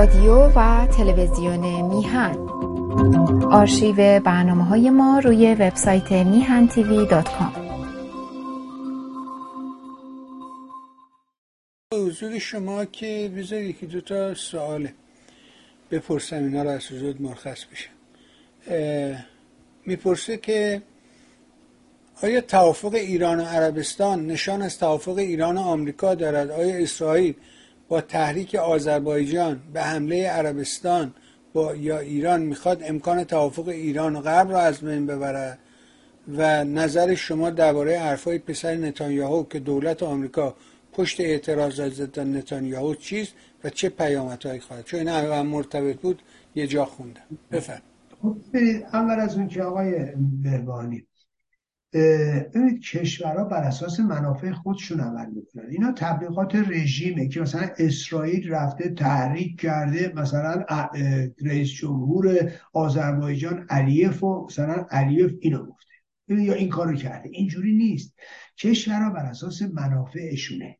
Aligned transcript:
رادیو 0.00 0.52
و 0.56 0.86
تلویزیون 0.86 1.82
میهن. 1.82 2.36
آرشیو 3.50 4.20
برنامه 4.20 4.64
های 4.64 4.90
ما 4.90 5.18
روی 5.18 5.54
وبسایت 5.54 6.12
میهن 6.12 6.68
تیوی 6.68 7.06
دات 7.06 7.28
کام. 7.28 7.52
حضور 11.94 12.38
شما 12.38 12.84
که 12.84 13.32
بذار 13.36 13.60
یکی 13.60 13.86
دو 13.86 14.00
تا 14.00 14.34
بپرسم 15.90 16.36
اینا 16.36 16.62
رو 16.62 16.70
از 16.70 16.86
حضورت 16.86 17.20
مرخص 17.20 17.64
بشم 17.64 17.92
می‌پرسه 19.86 20.36
که 20.36 20.82
آیا 22.22 22.40
توافق 22.40 22.94
ایران 22.94 23.40
و 23.40 23.44
عربستان 23.44 24.26
نشان 24.26 24.62
از 24.62 24.78
توافق 24.78 25.18
ایران 25.18 25.56
و 25.58 25.60
آمریکا 25.60 26.14
دارد؟ 26.14 26.50
آیا 26.50 26.76
اسرائیل 26.76 27.34
با 27.90 28.00
تحریک 28.00 28.54
آذربایجان 28.54 29.60
به 29.72 29.82
حمله 29.82 30.28
عربستان 30.28 31.14
با 31.52 31.74
یا 31.74 31.98
ایران 31.98 32.42
می‌خواد 32.42 32.82
امکان 32.82 33.24
توافق 33.24 33.68
ایران 33.68 34.16
و 34.16 34.20
غرب 34.20 34.50
را 34.50 34.60
از 34.60 34.80
بین 34.80 35.06
ببرد 35.06 35.58
و 36.28 36.64
نظر 36.64 37.14
شما 37.14 37.50
درباره 37.50 37.98
حرفای 37.98 38.38
پسر 38.38 38.74
نتانیاهو 38.74 39.44
که 39.44 39.58
دولت 39.58 40.02
آمریکا 40.02 40.54
پشت 40.92 41.20
اعتراضات 41.20 41.92
ضد 41.92 42.20
نتانیاهو 42.20 42.94
چیست 42.94 43.34
و 43.64 43.70
چه 43.70 43.88
پیامدهایی 43.88 44.60
خواهد 44.60 44.84
چون 44.84 45.00
این 45.00 45.08
هم 45.08 45.46
مرتبط 45.46 45.96
بود 45.96 46.22
یه 46.54 46.66
جا 46.66 46.84
خوندم. 46.84 47.22
بفرم 47.52 47.82
خب 48.22 48.36
اول 48.92 49.20
از 49.20 49.36
اون 49.36 49.48
که 49.48 49.62
آقای 49.62 49.92
بهبانی 50.42 50.88
ببینید 50.88 51.09
کشورها 52.92 53.44
بر 53.44 53.62
اساس 53.62 54.00
منافع 54.00 54.52
خودشون 54.52 55.00
عمل 55.00 55.26
می‌کنن. 55.30 55.70
اینا 55.70 55.92
تبلیغات 55.92 56.54
رژیمه 56.54 57.28
که 57.28 57.40
مثلا 57.40 57.68
اسرائیل 57.78 58.50
رفته 58.50 58.90
تحریک 58.90 59.60
کرده 59.60 60.12
مثلا 60.16 60.64
رئیس 61.42 61.68
جمهور 61.68 62.52
آذربایجان 62.72 63.66
علیف 63.70 64.24
و 64.24 64.46
مثلا 64.46 64.86
علیف 64.90 65.34
اینو 65.40 65.58
گفته. 65.58 65.90
یا 66.28 66.54
این 66.54 66.68
کارو 66.68 66.96
کرده. 66.96 67.28
اینجوری 67.32 67.72
نیست. 67.72 68.14
کشورها 68.58 69.10
بر 69.10 69.26
اساس 69.26 69.62
منافعشونه. 69.62 70.78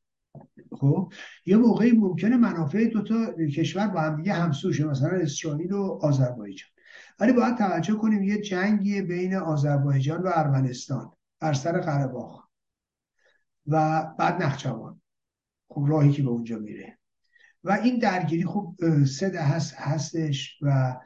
خب؟ 0.72 1.12
یه 1.46 1.56
موقعی 1.56 1.92
ممکنه 1.92 2.36
منافع 2.36 2.84
دوتا 2.84 3.32
کشور 3.56 3.86
با 3.86 4.00
هم 4.00 4.16
دیگه 4.16 4.32
همسوشه 4.32 4.84
مثلا 4.84 5.08
اسرائیل 5.08 5.72
و 5.72 5.98
آذربایجان. 6.02 6.70
ولی 7.20 7.32
باید 7.32 7.56
توجه 7.56 7.94
کنیم 7.94 8.22
یه 8.22 8.40
جنگی 8.40 9.02
بین 9.02 9.34
آذربایجان 9.34 10.22
و 10.22 10.30
ارمنستان 10.34 11.12
بر 11.40 11.52
سر 11.52 11.80
قره 11.80 12.10
و 13.66 14.04
بعد 14.18 14.42
نخچوان 14.42 15.00
خب 15.68 15.84
راهی 15.88 16.12
که 16.12 16.22
به 16.22 16.28
اونجا 16.28 16.58
میره. 16.58 16.98
و 17.64 17.72
این 17.72 17.98
درگیری 17.98 18.44
خب 18.44 18.74
سه 19.04 19.40
هست 19.40 19.74
هستش 19.74 20.58
و 20.62 20.96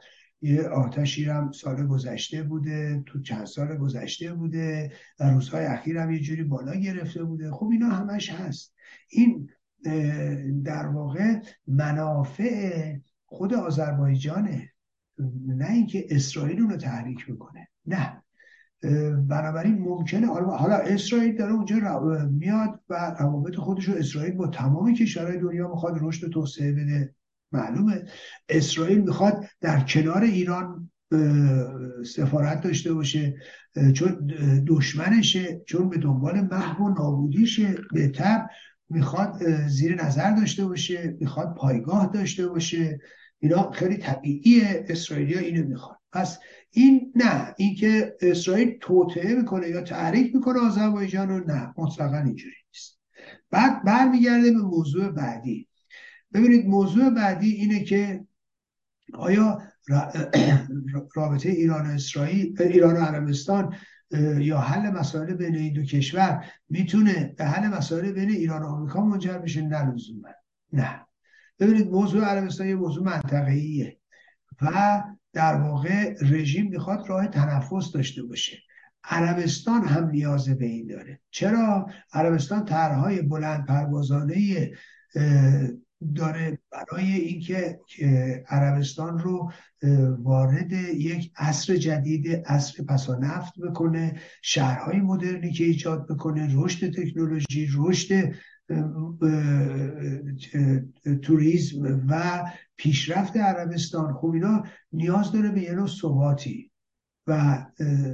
یه 0.41 0.63
آتشی 0.63 1.25
هم 1.25 1.51
سال 1.51 1.87
گذشته 1.87 2.43
بوده 2.43 3.03
تو 3.05 3.21
چند 3.21 3.45
سال 3.45 3.77
گذشته 3.77 4.33
بوده 4.33 4.91
و 5.19 5.29
روزهای 5.29 5.65
اخیر 5.65 5.97
هم 5.97 6.11
یه 6.11 6.19
جوری 6.19 6.43
بالا 6.43 6.75
گرفته 6.75 7.23
بوده. 7.23 7.51
خب 7.51 7.69
اینا 7.71 7.89
همش 7.89 8.29
هست. 8.29 8.73
این 9.09 9.49
در 10.63 10.87
واقع 10.87 11.39
منافع 11.67 12.95
خود 13.25 13.53
آذربایجانه. 13.53 14.74
نه 15.47 15.71
اینکه 15.71 16.05
اسرائیل 16.09 16.61
اونو 16.61 16.77
تحریک 16.77 17.27
بکنه 17.27 17.67
نه. 17.85 18.21
بنابراین 19.27 19.79
ممکنه 19.79 20.27
حالا 20.27 20.75
اسرائیل 20.75 21.37
داره 21.37 21.53
اونجا 21.53 21.99
میاد 22.31 22.79
و 22.89 23.15
روابط 23.19 23.55
خودش 23.55 23.85
رو 23.85 23.95
اسرائیل 23.95 24.33
با 24.33 24.47
تمام 24.47 24.93
کشورهای 24.93 25.39
دنیا 25.39 25.67
می‌خواد 25.67 25.97
رشد 26.01 26.27
و 26.27 26.29
توسعه 26.29 26.71
بده. 26.71 27.15
معلومه. 27.51 28.03
اسرائیل 28.49 29.01
می‌خواد 29.01 29.45
در 29.61 29.79
کنار 29.79 30.23
ایران 30.23 30.91
سفارت 32.05 32.61
داشته 32.61 32.93
باشه 32.93 33.35
چون 33.93 34.31
دشمنشه 34.67 35.61
چون 35.65 35.89
به 35.89 35.97
دنبال 35.97 36.41
محو 36.41 36.83
و 36.83 36.89
نابودیشه 36.89 37.75
به 37.93 38.07
تب 38.07 38.49
می‌خواد 38.89 39.67
زیر 39.67 40.03
نظر 40.03 40.35
داشته 40.35 40.65
باشه 40.65 41.17
می‌خواد 41.19 41.55
پایگاه 41.55 42.11
داشته 42.13 42.47
باشه. 42.47 42.99
اینا 43.39 43.71
خیلی 43.71 43.97
طبیعیه 43.97 44.85
اسرائیلیا 44.89 45.39
اینو 45.39 45.67
می‌خوان. 45.67 45.97
پس 46.11 46.39
این 46.71 47.13
نه 47.15 47.53
اینکه 47.57 48.15
اسرائیل 48.21 48.77
توطعه 48.81 49.35
می‌کنه 49.35 49.69
یا 49.69 49.81
تحریک 49.81 50.35
می‌کنه 50.35 50.59
آذربایجان 50.59 51.29
رو 51.29 51.39
نه 51.47 51.73
مطلقا 51.77 52.17
اینجوری 52.17 52.55
نیست. 52.67 52.99
بعد 53.51 53.83
برمیگرده 53.83 54.51
به 54.51 54.61
موضوع 54.61 55.11
بعدی. 55.11 55.67
ببینید 56.33 56.65
موضوع 56.65 57.09
بعدی 57.09 57.51
اینه 57.51 57.83
که 57.83 58.25
آیا 59.13 59.61
رابطه 61.15 61.49
ایران 61.49 61.85
و 61.85 61.89
اسرائیل 61.89 62.61
ایران 62.61 62.97
و 62.97 62.99
عربستان 62.99 63.75
یا 64.37 64.57
حل 64.57 64.89
مسائل 64.89 65.33
بین 65.33 65.55
این 65.55 65.73
دو 65.73 65.83
کشور 65.83 66.45
می‌تونه 66.69 67.33
به 67.37 67.45
حل 67.45 67.67
مسائل 67.67 68.11
بین 68.11 68.29
ایران 68.29 68.63
و 68.63 68.65
آمریکا 68.65 69.05
منجر 69.05 69.37
بشه؟ 69.37 69.61
نه 69.61 69.95
نه. 70.73 71.04
ببینید 71.59 71.91
موضوع 71.91 72.23
عربستان 72.23 72.67
یه 72.67 72.75
موضوع 72.75 73.03
منطقه‌ایه 73.03 73.97
و 74.61 75.03
در 75.33 75.55
واقع 75.55 76.15
رژیم 76.21 76.69
می‌خواد 76.69 77.09
راه 77.09 77.27
تنفس 77.27 77.91
داشته 77.91 78.23
باشه. 78.23 78.57
عربستان 79.03 79.87
هم 79.87 80.09
نیاز 80.09 80.49
به 80.49 80.65
این 80.65 80.87
داره. 80.87 81.19
چرا؟ 81.31 81.89
عربستان 82.13 82.65
طرحهای 82.65 83.21
بلند 83.21 83.65
پروازانه 83.65 84.71
داره 86.15 86.59
برای 86.71 87.11
اینکه 87.11 87.79
عربستان 88.49 89.19
رو 89.19 89.51
وارد 90.19 90.71
یک 90.71 91.31
عصر 91.37 91.75
جدید 91.75 92.43
عصر 92.45 92.83
پسا 92.83 93.15
نفت 93.15 93.59
بکنه 93.59 94.19
شهرهای 94.41 94.99
مدرنی 94.99 95.51
که 95.51 95.63
ایجاد 95.63 96.07
بکنه 96.07 96.49
رشد 96.55 96.91
تکنولوژی 96.91 97.69
رشد 97.77 98.33
توریسم 101.21 102.05
و 102.07 102.43
پیشرفت 102.77 103.37
عربستان. 103.37 104.13
خب 104.13 104.29
اینا 104.29 104.63
نیاز 104.91 105.31
داره 105.31 105.49
به 105.51 105.61
یه 105.61 105.73
نوع 105.73 105.87
ثباتی 105.87 106.71
و 107.27 107.65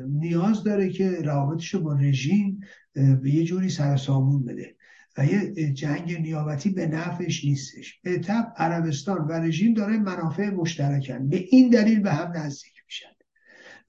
نیاز 0.08 0.64
داره 0.64 0.90
که 0.90 1.10
روابطش 1.12 1.74
رو 1.74 1.82
با 1.82 1.94
رژیم 1.94 2.60
به 2.94 3.32
یه 3.32 3.44
جوری 3.44 3.70
سرسامون 3.70 4.46
بده. 4.46 4.76
و 5.18 5.26
یه 5.26 5.74
جنگ 5.74 6.18
نیابتی 6.22 6.70
به 6.70 6.88
نفعش 6.88 7.46
نیستش. 7.46 8.00
به 8.04 8.20
طب 8.20 8.54
عربستان 8.58 9.18
و 9.18 9.32
رژیم 9.32 9.74
داره 9.74 9.98
منافع 9.98 10.50
مشترکن. 10.50 11.30
به 11.30 11.38
این 11.38 11.70
دلیل 11.70 12.00
به 12.00 12.12
هم 12.12 12.32
نزدیک 12.36 12.74
میشن. 12.86 13.08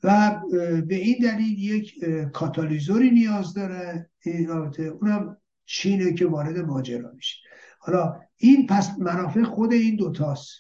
و 0.03 0.41
به 0.87 0.95
این 0.95 1.17
دلیل 1.23 1.59
یک 1.59 2.05
کاتالیزوری 2.33 3.11
نیاز 3.11 3.55
داره. 3.55 4.11
این 4.25 4.49
رابطه. 4.49 4.83
اونم 4.83 5.37
چینه 5.65 6.13
که 6.13 6.27
وارد 6.27 6.59
ماجرا 6.59 7.13
میشه. 7.13 7.37
حالا 7.79 8.21
این 8.37 8.67
پس 8.67 8.91
منافع 8.99 9.43
خود 9.43 9.73
این 9.73 9.97
دوتاست 9.97 10.51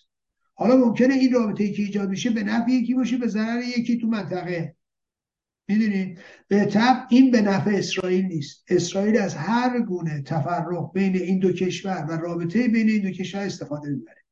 حالا 0.54 0.76
ممکنه 0.76 1.14
این 1.14 1.32
رابطه 1.32 1.72
که 1.72 1.82
ایجاد 1.82 2.08
میشه 2.08 2.30
به 2.30 2.42
نفع 2.42 2.70
یکی 2.70 2.94
باشه 2.94 3.16
به 3.16 3.26
ضرر 3.26 3.62
یکی 3.62 3.98
تو 3.98 4.06
منطقه. 4.06 4.76
می‌دونید 5.68 6.18
به 6.48 6.64
طب 6.64 7.06
این 7.10 7.30
به 7.30 7.40
نفع 7.40 7.70
اسرائیل 7.70 8.24
نیست. 8.24 8.64
اسرائیل 8.68 9.18
از 9.18 9.34
هر 9.34 9.80
گونه 9.80 10.22
تفرق 10.22 10.92
بین 10.92 11.16
این 11.16 11.38
دو 11.38 11.52
کشور 11.52 12.06
و 12.08 12.12
رابطه 12.12 12.68
بین 12.68 12.88
این 12.90 13.02
دو 13.02 13.10
کشور 13.10 13.40
استفاده 13.40 13.88
می‌بره 13.88 14.22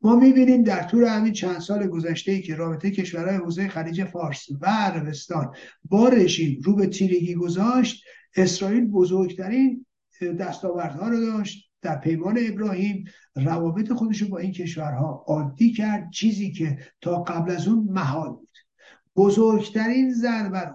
ما 0.00 0.16
می‌بینیم 0.16 0.62
در 0.62 0.82
طول 0.82 1.04
همین 1.04 1.32
چند 1.32 1.58
سال 1.58 1.86
گذشته 1.86 2.32
ای 2.32 2.42
که 2.42 2.54
رابطه 2.54 2.90
کشورهای 2.90 3.36
حوزه 3.36 3.68
خلیج 3.68 4.04
فارس 4.04 4.46
و 4.60 4.66
عربستان 4.66 5.54
با 5.84 6.08
رژیم 6.08 6.60
رو 6.64 6.76
به 6.76 6.86
تیرگی 6.86 7.34
گذاشت 7.34 8.04
اسرائیل 8.36 8.84
بزرگترین 8.84 9.86
دستاوردها 10.24 11.08
رو 11.08 11.20
داشت 11.20 11.70
در 11.82 11.98
پیمان 11.98 12.38
ابراهیم 12.40 13.04
روابط 13.36 13.92
خودش 13.92 14.22
رو 14.22 14.28
با 14.28 14.38
این 14.38 14.52
کشورها 14.52 15.24
عادی 15.26 15.72
کرد 15.72 16.10
چیزی 16.10 16.52
که 16.52 16.78
تا 17.00 17.22
قبل 17.22 17.50
از 17.50 17.68
اون 17.68 17.88
محال 17.90 18.30
بود. 18.30 18.48
بزرگترین 19.16 20.14
ضربه 20.14 20.72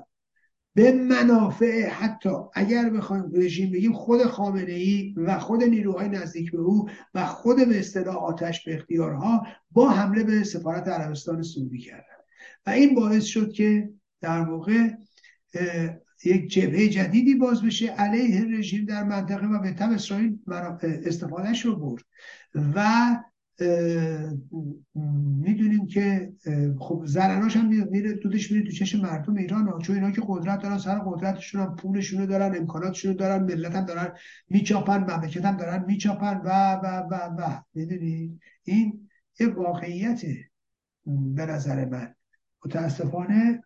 به 0.75 0.91
منافع 0.91 1.89
حتی 1.89 2.29
اگر 2.53 2.89
بخوایم 2.89 3.31
رژیم 3.33 3.71
بگیم 3.71 3.93
خود 3.93 4.23
خامنه 4.23 4.71
ای 4.71 5.13
و 5.17 5.39
خود 5.39 5.63
نیروهای 5.63 6.09
نزدیک 6.09 6.51
به 6.51 6.57
او 6.57 6.89
و 7.13 7.25
خود 7.25 7.57
به 7.69 7.79
اصطلاح 7.79 8.15
آتش 8.15 8.65
به 8.65 8.75
اختیارها 8.75 9.47
با 9.71 9.89
حمله 9.89 10.23
به 10.23 10.43
سفارت 10.43 10.87
عربستان 10.87 11.41
سعودی 11.41 11.79
کردن. 11.79 12.03
و 12.65 12.69
این 12.69 12.95
باعث 12.95 13.23
شد 13.23 13.51
که 13.51 13.89
در 14.21 14.41
واقع 14.41 14.89
یک 16.25 16.47
جبهه 16.51 16.87
جدیدی 16.87 17.35
باز 17.35 17.61
بشه 17.61 17.87
علیه 17.87 18.57
رژیم 18.57 18.85
در 18.85 19.03
منطقه 19.03 19.47
و 19.47 19.59
به 19.61 19.71
تب 19.71 19.91
اسرائیل 19.91 20.37
استفادهش 20.83 21.65
رو 21.65 21.75
برد 21.75 22.03
و 22.75 23.17
می‌دونیم 25.41 25.87
که 25.87 26.33
خب 26.79 27.03
زرناش 27.05 27.57
هم 27.57 27.87
میره 27.91 28.13
دودش 28.13 28.51
میره 28.51 28.63
تو 28.63 28.71
چشم 28.71 29.01
مردم 29.01 29.35
ایران 29.35 29.67
ها. 29.67 29.79
چون 29.79 29.95
اینا 29.95 30.11
که 30.11 30.21
قدرت 30.27 30.61
دارن 30.61 30.77
سر 30.77 30.99
قدرتشون 30.99 31.61
هم 31.61 31.75
پولشون 31.75 32.25
دارن 32.25 32.57
امکاناتشون 32.57 33.15
دارن 33.15 33.43
ملت 33.43 33.75
هم 33.75 33.85
دارن 33.85 34.11
میچاپن 34.49 34.97
مملکت 34.97 35.45
هم 35.45 35.57
دارن 35.57 35.85
میچاپن 35.87 36.41
و 36.43 36.73
و 36.83 37.07
و 37.11 37.15
و. 37.37 37.61
می‌دونی؟ 37.73 38.39
این 38.63 39.09
یه 39.39 39.47
واقعیت 39.47 40.21
به 41.05 41.45
نظر 41.45 41.85
من. 41.85 42.15
متاسفانه 42.65 43.63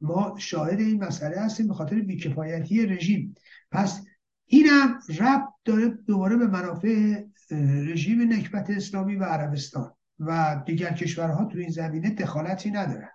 ما 0.00 0.34
شاهد 0.38 0.80
این 0.80 1.04
مسئله 1.04 1.40
هستیم 1.40 1.68
به 1.68 1.74
خاطر 1.74 2.00
بیکفایتی 2.00 2.86
رژیم. 2.86 3.34
پس 3.72 4.04
اینم 4.46 4.98
رب 5.18 5.48
داره 5.64 5.88
دوباره 5.88 6.36
به 6.36 6.46
منافع 6.46 7.22
رژیم 7.86 8.32
نکبت 8.32 8.70
اسلامی 8.70 9.16
و 9.16 9.24
عربستان 9.24 9.94
و 10.18 10.62
دیگر 10.66 10.92
کشورها 10.92 11.44
تو 11.44 11.58
این 11.58 11.70
زمینه 11.70 12.10
دخالتی 12.10 12.70
ندارن. 12.70 13.10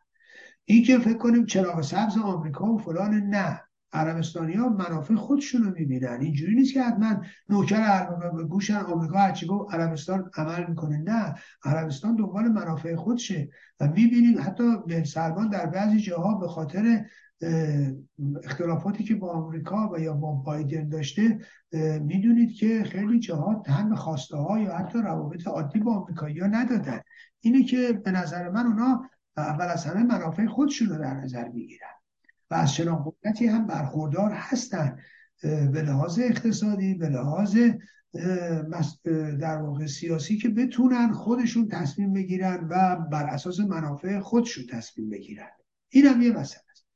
این 0.65 0.83
که 0.83 0.99
فکر 0.99 1.17
کنیم 1.17 1.45
چراغ 1.45 1.81
سبز 1.81 2.17
آمریکا 2.17 2.65
و 2.65 2.77
فلان 2.77 3.13
نه. 3.13 3.61
عربستانی 3.95 4.53
ها 4.53 4.69
منافع 4.69 5.15
خودشون 5.15 5.63
رو 5.63 5.73
می‌بینن. 5.73 6.17
اینجوری 6.21 6.55
نیست 6.55 6.73
که 6.73 6.81
حتما 6.81 7.21
نوکر 7.49 8.07
گوشن 8.49 8.77
آمریکا 8.77 9.17
هرچی 9.17 9.47
گفت 9.47 9.73
عربستان 9.73 10.31
عمل 10.37 10.65
می‌کنه. 10.69 10.97
نه 10.97 11.35
عربستان 11.63 12.15
دنبال 12.15 12.47
منافع 12.47 12.95
خودشه 12.95 13.49
و 13.79 13.87
می‌بینیم 13.87 14.41
حتی 14.41 14.77
به 14.87 15.03
سلمان 15.03 15.49
در 15.49 15.65
بعضی 15.65 15.99
جاها 15.99 16.35
به 16.37 16.47
خاطر 16.47 17.05
اختلافاتی 18.43 19.03
که 19.03 19.15
با 19.15 19.31
آمریکا 19.31 19.89
و 19.93 19.99
یا 19.99 20.13
با 20.13 20.31
بایدن 20.31 20.89
داشته 20.89 21.39
می‌دونید 22.01 22.53
که 22.53 22.83
خیلی 22.83 23.19
جاها 23.19 23.63
تن 23.65 23.95
خواسته 23.95 24.37
ها 24.37 24.59
یا 24.59 24.77
حتی 24.77 24.99
روابط 25.01 25.47
عادی 25.47 25.79
با 25.79 25.93
آمریکایی 25.93 26.39
ها 26.39 26.47
ندادن. 26.47 26.99
اینه 27.39 27.63
که 27.63 28.01
به 28.05 28.11
نظر 28.11 28.49
من 28.49 28.65
اونا 28.65 29.09
اول 29.37 29.65
از 29.65 29.85
همه 29.85 30.03
منافع 30.03 30.45
خودشون 30.45 30.89
رو 30.89 30.97
در 30.97 31.13
نظر 31.13 31.47
می‌گیرن. 31.47 31.87
و 32.51 32.55
از 32.55 32.73
چنان 32.73 33.03
قدرتی 33.05 33.47
هم 33.47 33.67
برخوردار 33.67 34.31
هستن 34.31 34.99
به 35.43 35.81
لحاظ 35.81 36.19
اقتصادی 36.19 36.93
به 36.93 37.09
لحاظ 37.09 37.57
در 39.39 39.57
واقع 39.57 39.85
سیاسی 39.85 40.37
که 40.37 40.49
بتونن 40.49 41.11
خودشون 41.11 41.67
تصمیم 41.67 42.13
بگیرن 42.13 42.67
و 42.69 42.95
بر 43.11 43.23
اساس 43.23 43.59
منافع 43.59 44.19
خودشون 44.19 44.65
تصمیم 44.65 45.09
بگیرن. 45.09 45.49
این 45.89 46.05
هم 46.05 46.21
یه 46.21 46.31
مسئله 46.31 46.63
است. 46.71 46.87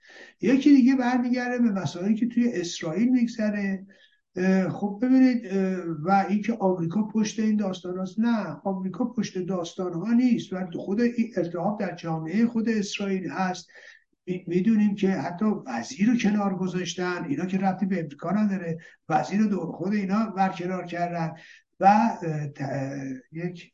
یکی 0.41 0.69
دیگه 0.69 0.95
برمیگرده 0.95 1.57
به 1.57 1.71
مسائلی 1.71 2.15
که 2.15 2.27
توی 2.27 2.51
اسرائیل 2.53 3.09
میگذره. 3.09 3.85
خب 4.71 4.99
ببینید 5.01 5.45
و 6.03 6.25
اینکه 6.29 6.53
آمریکا 6.53 7.03
پشت 7.03 7.39
این 7.39 7.55
داستان 7.55 7.99
هست 7.99 8.19
نه 8.19 8.57
آمریکا 8.63 9.05
پشت 9.05 9.37
داستان 9.37 9.93
ها 9.93 10.13
نیست 10.13 10.53
و 10.53 10.67
خود 10.75 11.01
این 11.01 11.33
التحاب 11.37 11.79
در 11.79 11.95
جامعه 11.95 12.45
خود 12.45 12.69
اسرائیل 12.69 13.29
هست. 13.29 13.69
می‌دونیم 14.47 14.95
که 14.95 15.11
حتی 15.11 15.45
وزیر 15.45 16.09
رو 16.09 16.17
کنار 16.17 16.55
گذاشتن 16.55 17.25
اینا 17.29 17.45
که 17.45 17.57
ربطی 17.57 17.85
به 17.85 17.99
امریکا 17.99 18.31
نداره. 18.31 18.77
وزیر 19.09 19.39
رو 19.39 19.47
دور 19.47 19.71
خود 19.71 19.93
اینا 19.93 20.25
برکنار 20.25 20.85
کردن. 20.85 21.31
و 21.79 22.17
یک 23.31 23.71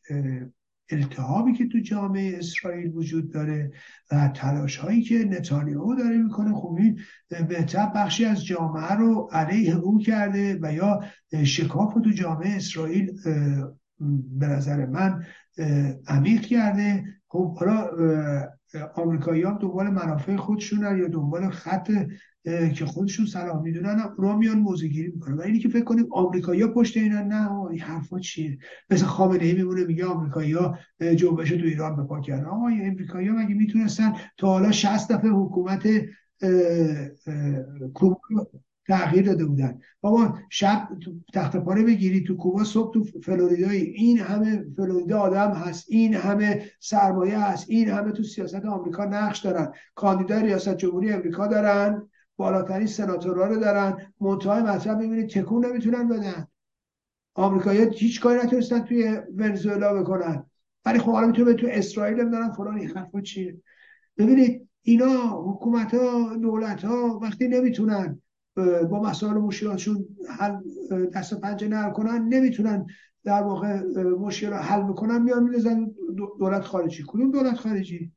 التهابی 0.90 1.54
که 1.54 1.68
تو 1.68 1.80
جامعه 1.80 2.38
اسرائیل 2.38 2.92
وجود 2.96 3.31
داره 3.34 3.72
و 4.12 4.28
تلاش 4.28 4.78
هایی 4.78 5.02
که 5.02 5.16
نتانیاهو 5.16 5.96
داره 5.96 6.18
می‌کنه 6.18 6.54
خب 6.54 6.78
این 6.80 7.00
بهتر 7.48 7.86
بخشی 7.96 8.25
از 8.25 8.46
جامعه 8.46 8.94
رو 8.94 9.30
علیه 9.31 9.75
او 9.75 10.00
کرده 10.00 10.60
و 10.62 10.74
یا 10.74 11.04
شکاف 11.44 11.94
رو 11.94 12.02
تو 12.02 12.10
جامعه 12.10 12.56
اسرائیل 12.56 13.12
به 14.40 14.48
نظر 14.48 14.86
من 14.86 15.24
عمیق 16.07 16.42
کرده. 16.42 17.04
خب 17.28 17.57
حالا 17.57 17.90
آمریکایی 18.95 19.42
ها 19.42 19.57
دنبال 19.62 19.89
منافع 19.89 20.36
خودشونن 20.36 20.98
یا 20.98 21.07
دنبال 21.07 21.50
خط 21.50 21.92
که 22.75 22.86
خودشون 22.86 23.25
صلاح 23.25 23.62
می‌دونن 23.62 24.00
اونا 24.18 24.38
میان 24.38 24.60
موزگیری 24.60 25.12
می‌کنن. 25.12 25.38
و 25.38 25.42
اینی 25.42 25.60
که 25.60 25.69
فکر 25.69 25.83
کنیم 25.83 26.07
آمریکایی 26.12 26.68
پشت 26.68 26.98
اینا 26.98 27.22
نه 27.22 27.51
این 27.51 27.80
حرفا 27.80 28.19
چیه؟ 28.19 28.57
مثل 28.89 29.06
خامنه 29.06 29.44
ای 29.44 29.54
میمونه 29.54 29.86
میگه 29.86 30.06
آمریکایی 30.06 30.56
جنبش 31.16 31.50
تو 31.50 31.66
ایران 31.66 31.95
بپا 31.95 32.22
کردن. 32.22 32.45
آقا 32.45 32.68
این 32.68 32.89
امریکایی 32.89 33.27
ها 33.27 33.36
مگه 33.36 33.56
می‌تونستن 33.56 34.13
تا 34.38 34.48
حالا 34.48 34.72
60 34.72 35.12
دفعه 35.12 35.30
حکومت 35.30 35.88
تغییر 38.87 39.25
داده 39.25 39.45
بودن. 39.45 39.79
بابا 40.01 40.39
شب 40.49 40.87
تخت 41.33 41.57
پاره 41.57 41.83
بگیری 41.83 42.23
تو 42.23 42.37
کوبا 42.37 42.63
صبح 42.63 42.93
تو 42.93 43.03
فلوریدای 43.23 43.77
این 43.81 44.19
همه 44.19 44.65
فلوریدا 44.75 45.19
آدم 45.19 45.51
هست. 45.51 45.85
این 45.89 46.13
همه 46.13 46.71
سرمایه 46.79 47.39
هست. 47.39 47.69
این 47.69 47.89
همه 47.89 48.11
تو 48.11 48.23
سیاست 48.23 48.65
آمریکا 48.65 49.05
نقش 49.05 49.39
دارن. 49.39 49.71
کاندیدای 49.95 50.43
ریاست 50.43 50.77
جمهوری 50.77 51.13
امریکا 51.13 51.47
دارن. 51.47 52.09
بالاترین 52.37 52.87
سناتورها 52.87 53.45
رو 53.45 53.59
دارن. 53.59 54.13
منتهای 54.21 54.61
مطلب 54.61 54.97
می‌بینید 54.97 55.29
تکون 55.29 55.65
نمی‌تونن 55.65 56.07
بدن. 56.07 56.47
آمریکایی‌ها 57.33 57.89
هیچ 57.89 58.21
کاری 58.21 58.39
نتونستن 58.39 58.79
توی 58.79 59.21
ونزوئلا 59.37 60.01
بکنن. 60.01 60.45
ولی 60.85 60.99
خب 60.99 61.11
حالا 61.11 61.27
می‌تونه 61.27 61.53
تو 61.53 61.67
اسرائیل 61.69 62.19
هم 62.19 62.31
دارن. 62.31 62.51
فلان 62.51 62.77
این 62.77 62.89
حرفا 62.89 63.21
چیه؟ 63.21 63.61
ببینید 64.17 64.69
اینا 64.81 65.43
حکومت 65.43 65.93
ها 65.93 66.35
دولت 66.35 66.85
وقتی 67.21 67.47
نمی‌تونن 67.47 68.21
با 68.90 69.02
مسائل 69.04 69.34
مشکلاتشون 69.34 70.06
حل 70.40 70.60
دست 71.16 71.34
پنجه 71.34 71.68
نرم 71.68 71.94
کنن 71.94 72.28
نمی‌تونن 72.28 72.86
در 73.24 73.44
واقع 73.44 73.81
مشکل 74.02 74.50
رو 74.50 74.56
حل 74.56 74.81
بکنن 74.84 75.22
میان 75.22 75.44
میلزن 75.44 75.92
دولت 76.40 76.62
خارجی. 76.62 77.04
کدوم 77.07 77.31
دولت 77.31 77.56
خارجی؟ 77.56 78.12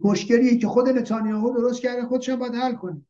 مشکلیه 0.00 0.58
که 0.58 0.66
خود 0.66 0.88
نتانیاهو 0.88 1.50
درست 1.50 1.80
کرده 1.80 2.06
خودش 2.06 2.30
باید 2.30 2.54
حل 2.54 2.74
کنه. 2.74 3.02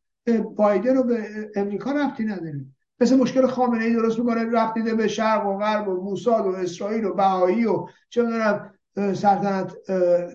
بایدن 0.56 0.96
رو 0.96 1.02
به 1.02 1.50
امریکا 1.56 1.92
رفتی 1.92 2.24
نداره. 2.24 2.64
مثل 3.00 3.16
مشکل 3.16 3.46
خامنه 3.46 3.84
ای 3.84 3.92
درست 3.92 4.18
می‌کنه 4.18 4.44
رفت 4.44 4.74
به 4.74 5.08
شرق 5.08 5.46
و 5.46 5.58
غرب 5.58 5.88
و 5.88 6.04
موساد 6.04 6.46
و 6.46 6.50
اسرائیل 6.50 7.04
و 7.04 7.14
بهایی 7.14 7.66
و 7.66 7.86
چه 8.08 8.22
می‌دونم 8.22 8.74
سلطنت 8.96 9.74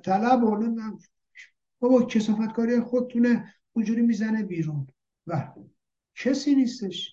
طلب 0.04 0.44
و 0.44 0.58
نمی‌دونم. 0.58 0.98
بابا 1.80 2.02
کسافت 2.02 2.54
کاری 2.54 2.80
خودتونه. 2.80 3.54
اونجوری 3.74 4.02
می‌زنه 4.02 4.44
بیرون. 4.44 4.88
و 5.28 5.48
کسی 6.16 6.56
نیستش. 6.56 7.12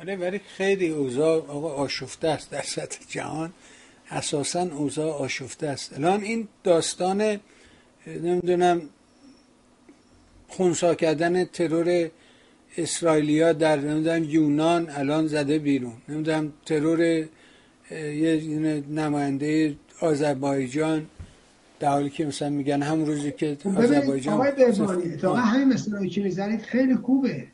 آره 0.00 0.16
ولی 0.16 0.38
خیلی 0.38 0.88
اوضاع 0.88 1.46
آقا 1.46 1.74
آشفته 1.74 2.28
است 2.28 2.50
در 2.50 2.62
سطح 2.62 3.04
جهان. 3.08 3.52
اساسا 4.10 4.62
اوضاع 4.62 5.12
آشفته 5.12 5.66
است. 5.66 5.92
الان 5.92 6.22
این 6.22 6.48
داستان 6.64 7.40
نمی‌دونم 8.06 8.88
خونسا 10.48 10.94
کردن 10.94 11.44
ترور 11.44 12.10
اسرائیلیا 12.76 13.52
در 13.52 13.76
نمی‌دونم 13.76 14.24
یونان 14.24 14.90
الان 14.90 15.26
زده 15.26 15.58
بیرون. 15.58 16.02
نمی‌دونم 16.08 16.52
ترور 16.66 17.28
یه 17.90 18.84
نماینده 18.88 19.76
آذربایجان 20.00 21.10
در 21.82 21.88
حالی 21.88 22.10
که 22.10 22.26
مثلا 22.26 22.50
میگن 22.50 22.82
همون 22.82 23.06
روزی 23.06 23.32
که 23.32 23.56
خب 23.62 23.78
آذربایجان 23.78 24.34
آقای 24.34 24.50
برزانی 24.50 25.16
تا 25.16 25.34
همین 25.34 25.68
مثلا 25.68 26.06
که 26.06 26.22
می‌زنید 26.22 26.60
خیلی 26.60 26.96
خوبه. 26.96 27.46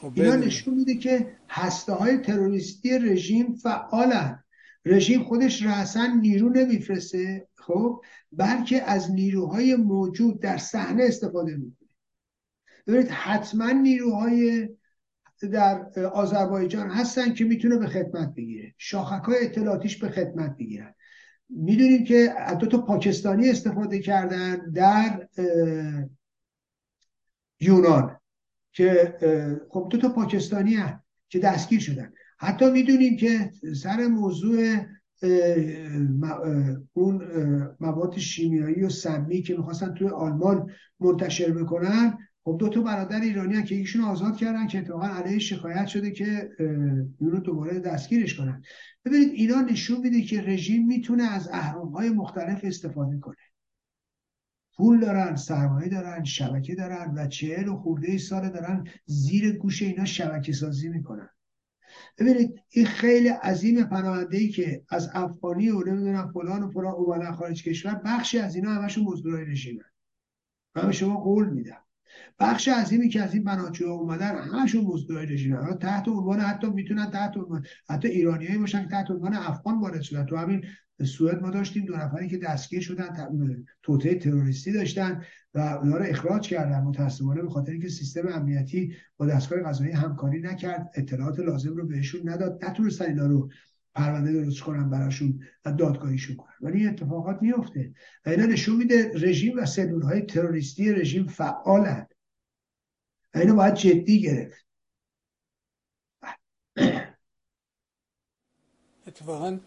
خب 0.00 0.12
اینا 0.14 0.36
نشون 0.36 0.74
میده 0.74 0.94
که 0.94 1.26
هسته 1.48 1.92
های 1.92 2.18
تروریستی 2.18 2.98
رژیم 2.98 3.54
فعالن. 3.54 4.44
رژیم 4.84 5.22
خودش 5.22 5.62
رأسا 5.62 6.06
نیرو 6.06 6.48
نمیفرسته 6.48 7.48
خب؟ 7.54 8.02
بلکه 8.32 8.82
از 8.82 9.10
نیروهای 9.10 9.76
موجود 9.76 10.40
در 10.40 10.56
صحنه 10.56 11.04
استفاده 11.04 11.56
می‌کنه. 11.56 11.88
ببینید 12.86 13.08
حتما 13.08 13.70
نیروهای 13.70 14.68
در 15.52 15.86
آذربایجان 16.12 16.90
هستن 16.90 17.34
که 17.34 17.44
می‌تونه 17.44 17.76
به 17.76 17.86
خدمت 17.86 18.34
بگیره. 18.34 18.74
شاخک 18.78 19.24
های 19.24 19.36
اطلاعاتیش 19.44 19.96
به 19.96 20.08
خدمت 20.08 20.56
بگیرن. 20.56 20.94
می‌دونیم 21.48 22.04
که 22.04 22.34
دو 22.60 22.66
تا 22.66 22.78
پاکستانی 22.78 23.50
استفاده 23.50 23.98
کردن 23.98 24.70
در 24.70 25.28
یونان 27.60 28.16
که 28.72 29.16
خب 29.70 29.88
دو 29.90 29.98
تا 29.98 30.08
پاکستانی 30.08 30.74
هست 30.74 31.04
که 31.28 31.38
دستگیر 31.38 31.80
شدن. 31.80 32.12
حتی 32.38 32.70
می‌دونیم 32.70 33.16
که 33.16 33.52
سر 33.82 34.06
موضوع 34.06 34.76
اون 36.92 37.22
مواد 37.80 38.18
شیمیایی 38.18 38.82
و 38.82 38.88
سمی 38.88 39.42
که 39.42 39.56
می‌خواستن 39.56 39.94
توی 39.94 40.08
آلمان 40.08 40.70
منتشر 41.00 41.50
بکنن 41.50 42.18
خب 42.46 42.56
دو 42.60 42.68
تا 42.68 42.80
برادر 42.80 43.20
ایرانی 43.20 43.62
که 43.62 43.74
ایشون 43.74 44.02
آزاد 44.02 44.36
کردن 44.36 44.66
که 44.66 44.78
اتفاقا 44.78 45.06
علیه 45.06 45.38
شکایت 45.38 45.86
شده 45.86 46.10
که 46.10 46.50
اون 47.18 47.30
رو 47.30 47.40
دوباره 47.40 47.78
دستگیرش 47.78 48.34
کنن. 48.34 48.62
ببینید 49.04 49.30
اینا 49.32 49.60
نشون 49.60 50.00
میده 50.00 50.22
که 50.22 50.42
رژیم 50.42 50.86
می‌تونه 50.86 51.22
از 51.22 51.48
های 51.94 52.10
مختلف 52.10 52.60
استفاده 52.64 53.18
کنه. 53.18 53.36
پول 54.76 55.00
دارن 55.00 55.36
سرمایه 55.36 55.88
دارن 55.88 56.24
شبکه 56.24 56.74
دارن 56.74 57.14
و 57.16 57.26
چهل 57.26 57.68
و 57.68 57.76
خورده 57.76 58.18
سال 58.18 58.48
دارن 58.48 58.84
زیر 59.04 59.52
گوش 59.52 59.82
اینا 59.82 60.04
شبکه 60.04 60.52
سازی 60.52 60.88
می‌کنن. 60.88 61.28
ببینید 62.18 62.60
این 62.68 62.86
خیلی 62.86 63.28
عظیم 63.28 63.84
پناهنده 63.84 64.36
ای 64.36 64.48
که 64.48 64.82
از 64.88 65.10
افغانی 65.14 65.68
و 65.68 65.84
نمی‌دونم 65.84 66.30
فلان 66.32 66.62
و 66.62 66.70
فلان 66.70 66.92
اومدن 66.94 67.32
خارج 67.32 67.62
کشور 67.62 67.94
بخشی 68.04 68.38
از 68.38 68.56
اینا 68.56 68.70
همشون 68.70 69.04
مزدورای 69.04 69.44
رژیمن. 69.44 69.84
من 70.76 70.86
به 70.86 70.92
شما 70.92 71.20
قول 71.20 71.48
میدم. 71.48 71.85
بخش 72.38 72.68
عظیمی 72.68 73.08
که 73.08 73.22
از 73.22 73.34
این 73.34 73.48
ها 73.48 73.92
اومدن 73.92 74.38
همشون 74.38 74.84
مزدوی 74.84 75.26
رژیم. 75.26 75.74
تحت 75.74 76.08
عنوان 76.08 76.40
حتی 76.40 76.70
می‌تونن 76.70 77.10
تحت 77.10 77.36
عنوان 77.36 77.66
حتی 77.88 78.08
ایرانیایی 78.08 78.58
باشن 78.58 78.82
که 78.82 78.88
تحت 78.88 79.10
عنوان 79.10 79.34
افغان 79.34 79.80
وارد 79.80 80.00
شدن. 80.02 80.26
تو 80.26 80.36
همین 80.36 80.64
سوئد 81.04 81.42
ما 81.42 81.50
داشتیم 81.50 81.84
دو 81.84 81.96
نفری 81.96 82.28
که 82.28 82.38
دستگیر 82.38 82.80
شدن 82.80 83.28
توطئه 83.82 84.14
تروریستی 84.14 84.72
داشتن 84.72 85.22
و 85.54 85.58
اونا 85.58 85.96
رو 85.96 86.04
اخراج 86.08 86.48
کردن. 86.48 86.80
متاسفانه 86.80 87.42
به 87.42 87.48
خاطر 87.50 87.72
اینکه 87.72 87.88
سیستم 87.88 88.28
امنیتی 88.28 88.92
با 89.16 89.26
دستگاه 89.26 89.62
قضایی 89.62 89.92
همکاری 89.92 90.40
نکرد 90.40 90.90
اطلاعات 90.94 91.38
لازم 91.38 91.76
رو 91.76 91.86
بهشون 91.86 92.28
نداد. 92.28 92.64
نتونستن 92.64 93.04
اینا 93.04 93.26
رو 93.26 93.50
پرونده 93.96 94.32
درست 94.32 94.60
کنن 94.60 94.90
براشون 94.90 95.40
و 95.64 95.72
دادگاهیشون 95.72 96.36
کنن 96.36 96.54
ولی 96.60 96.78
این 96.78 96.88
اتفاقات 96.88 97.42
میفته 97.42 97.94
و 98.26 98.30
اینا 98.30 98.46
نشون 98.46 98.76
میده 98.76 99.12
رژیم 99.14 99.58
و 99.58 99.66
سلول 99.66 100.02
های 100.02 100.22
تروریستی 100.22 100.92
رژیم 100.92 101.26
فعالند 101.26 102.14
و 103.34 103.38
اینو 103.38 103.54
باید 103.54 103.74
جدی 103.74 104.20
گرفت. 104.20 104.66
اتفاقا 109.06 109.58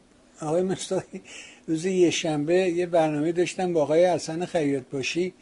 آقای 0.42 0.64
مصطفی 0.64 1.22
روز 1.68 1.86
یه 1.86 2.10
شنبه 2.10 2.54
یه 2.54 2.86
برنامه 2.86 3.32
داشتم 3.32 3.74
با 3.74 3.82
آقای 3.82 4.06
حسن 4.06 4.46
خیاط 4.46 4.84
باشی 4.92 5.34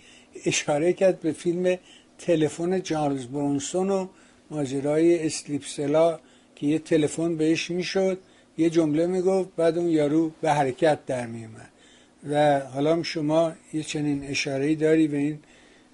اشاره 0.45 0.93
کرد 0.93 1.19
به 1.19 1.31
فیلم 1.31 1.77
تلفن 2.17 2.79
چارلز 2.79 3.25
برونسون 3.25 3.89
و 3.89 4.07
ماجرای 4.51 5.25
اسلیپسلا 5.25 6.19
که 6.55 6.67
یه 6.67 6.79
تلفن 6.79 7.37
بهش 7.37 7.71
می‌شد. 7.71 8.19
یه 8.57 8.69
جمله 8.69 9.07
می‌گفت 9.07 9.49
بعد 9.55 9.77
اون 9.77 9.89
یارو 9.89 10.31
به 10.41 10.51
حرکت 10.51 11.05
در 11.05 11.25
میومد 11.25 11.69
و 12.29 12.59
حالا 12.59 13.03
شما 13.03 13.53
یه 13.73 13.83
چنین 13.83 14.23
اشاره 14.23 14.75
داری 14.75 15.07
به 15.07 15.17
این 15.17 15.39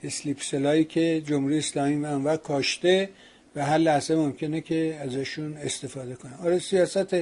اسلیپسلایی 0.04 0.86
که 0.86 1.22
جمهوری 1.26 1.58
اسلامی 1.58 1.96
و 1.96 2.38
کاشته 2.38 3.10
و 3.56 3.66
هر 3.66 3.78
لحظه 3.78 4.16
ممکنه 4.16 4.62
که 4.62 5.00
ازشون 5.02 5.58
استفاده 5.58 6.16
کنه. 6.16 6.32
آره 6.44 6.60
سیاست 6.60 7.16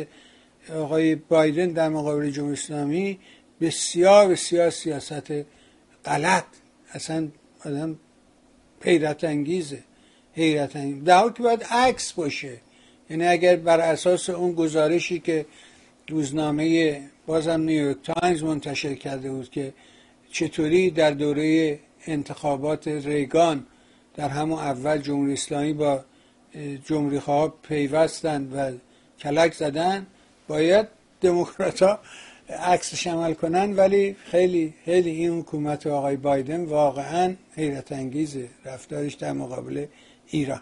آقای 0.75 1.15
بایدن 1.15 1.67
در 1.67 1.89
مقابل 1.89 2.29
جمهوری 2.29 2.53
اسلامی 2.53 3.19
بسیار 3.61 4.27
بسیار 4.27 4.69
سیاست 4.69 5.31
غلط. 6.05 6.45
اصلا 6.93 7.27
آدم 7.65 7.99
حیرت 8.81 9.23
انگیزه 9.23 9.83
حیرت 10.33 10.75
انگیزه 10.75 11.05
در 11.05 11.29
که 11.29 11.43
باید 11.43 11.63
عکس 11.63 12.13
باشه. 12.13 12.57
یعنی 13.11 13.27
اگر 13.27 13.55
بر 13.55 13.79
اساس 13.79 14.29
اون 14.29 14.53
گزارشی 14.53 15.19
که 15.19 15.45
روزنامه 16.09 16.99
بازم 17.25 17.61
نیویورک 17.61 17.97
تایمز 18.03 18.43
منتشر 18.43 18.93
کرده 18.93 19.31
بود 19.31 19.49
که 19.49 19.73
چطوری 20.31 20.91
در 20.91 21.11
دوره 21.11 21.79
انتخابات 22.07 22.87
ریگان 22.87 23.65
در 24.15 24.29
همون 24.29 24.59
اول 24.59 24.97
جمهوری 24.97 25.33
اسلامی 25.33 25.73
با 25.73 26.03
جمهوری 26.85 27.19
خواه 27.19 27.53
پیوستند 27.63 28.53
و 28.55 28.71
کلک 29.19 29.53
زدن 29.53 30.07
باید 30.47 30.87
دموکرات 31.21 31.83
ها 31.83 31.99
عکسش 32.49 33.07
عمل 33.07 33.33
کنن 33.33 33.73
ولی 33.73 34.15
خیلی 34.25 34.73
خیلی 34.85 35.09
این 35.09 35.39
حکومت 35.39 35.87
آقای 35.87 36.15
بایدن 36.15 36.65
واقعا 36.65 37.35
حیرت 37.55 37.91
انگیزه 37.91 38.47
رفتارش 38.65 39.13
در 39.13 39.33
مقابل 39.33 39.85
ایران. 40.27 40.61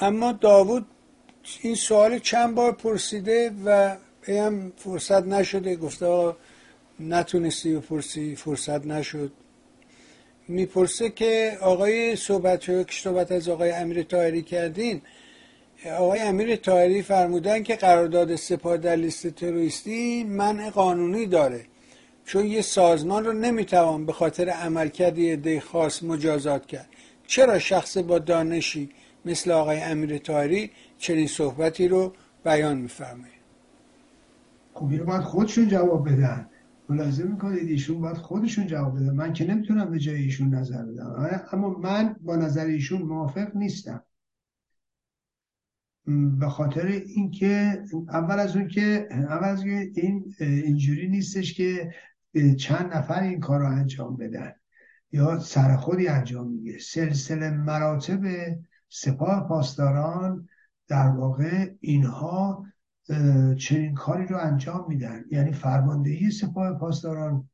اما 0.00 0.32
داوود 0.32 0.86
این 1.62 1.74
سوال 1.74 2.18
چند 2.18 2.54
بار 2.54 2.72
پرسیده 2.72 3.52
و 3.64 3.96
هم 4.28 4.72
فرصت 4.76 5.26
نشده. 5.26 5.76
گفته 5.76 6.06
آقا 6.06 6.36
نتونستی 7.00 7.76
بپرسی 7.76 8.36
فرصت 8.36 8.86
نشد. 8.86 9.32
می‌پرسه 10.48 11.10
که 11.10 11.58
آقای 11.60 12.16
صحبت 12.16 12.60
که 12.60 12.86
صحبت 12.90 13.32
از 13.32 13.48
آقای 13.48 13.70
امیر 13.70 14.02
تاهری 14.02 14.42
کردین. 14.42 15.02
آقای 15.98 16.20
امیر 16.20 16.56
تاهری 16.56 17.02
فرمودن 17.02 17.62
که 17.62 17.76
قرارداد 17.76 18.36
سپاه 18.36 18.76
در 18.76 18.96
لیست 18.96 19.26
تروریستی 19.26 20.24
منع 20.24 20.70
قانونی 20.70 21.26
داره. 21.26 21.64
چون 22.26 22.46
یه 22.46 22.62
سازمان 22.62 23.24
رو 23.24 23.32
نمی‌توان 23.32 24.06
به 24.06 24.12
خاطر 24.12 24.48
عملکرد 24.48 25.18
یه 25.18 25.60
خاص 25.60 26.02
مجازات 26.02 26.66
کرد. 26.66 26.88
چرا 27.26 27.58
شخص 27.58 27.98
با 27.98 28.18
دانشی 28.18 28.90
مثل 29.24 29.50
آقای 29.50 29.80
امیر 29.80 30.18
تاهری 30.18 30.70
چنین 30.98 31.26
صحبتی 31.26 31.88
رو 31.88 32.12
بیان 32.44 32.78
میفرمایید. 32.78 33.36
خب 34.74 34.86
اینو 34.90 35.04
باید 35.04 35.22
خودشون 35.22 35.68
جواب 35.68 36.08
بدن. 36.08 36.48
ملاحظه 36.88 37.24
می‌کنید 37.24 37.68
ایشون 37.68 38.00
باید 38.00 38.16
خودشون 38.16 38.66
جواب 38.66 38.96
بدن. 38.96 39.10
من 39.10 39.32
که 39.32 39.46
نمی‌تونم 39.46 39.90
به 39.90 39.98
جای 39.98 40.16
ایشون 40.16 40.54
نظر 40.54 40.84
بدم. 40.84 41.40
اما 41.52 41.68
من 41.68 42.16
با 42.20 42.36
نظر 42.36 42.64
ایشون 42.64 43.02
موافق 43.02 43.56
نیستم. 43.56 44.02
به 46.38 46.48
خاطر 46.48 46.86
اینکه 46.86 47.82
اول 48.08 48.38
از 48.38 48.56
اون 48.56 48.68
که 48.68 49.08
اول 49.10 49.48
از 49.48 49.64
این 49.64 50.34
اینجوری 50.40 51.08
نیستش 51.08 51.54
که 51.54 51.94
چند 52.58 52.94
نفر 52.94 53.22
این 53.22 53.40
کار 53.40 53.60
رو 53.60 53.66
انجام 53.66 54.16
بدن. 54.16 54.52
یا 55.12 55.38
سر 55.38 55.76
خودی 55.76 56.08
انجام 56.08 56.50
میگه 56.50 56.78
سلسله 56.78 57.50
مراتب 57.50 58.20
سپاه 58.88 59.48
پاسداران 59.48 60.48
در 60.88 61.08
واقع 61.08 61.70
اینها 61.80 62.66
چنین 63.58 63.94
کاری 63.94 64.26
رو 64.26 64.36
انجام 64.38 64.84
میدن. 64.88 65.24
یعنی 65.30 65.52
فرماندهی 65.52 66.30
سپاه 66.30 66.78
پاسداران 66.78 67.50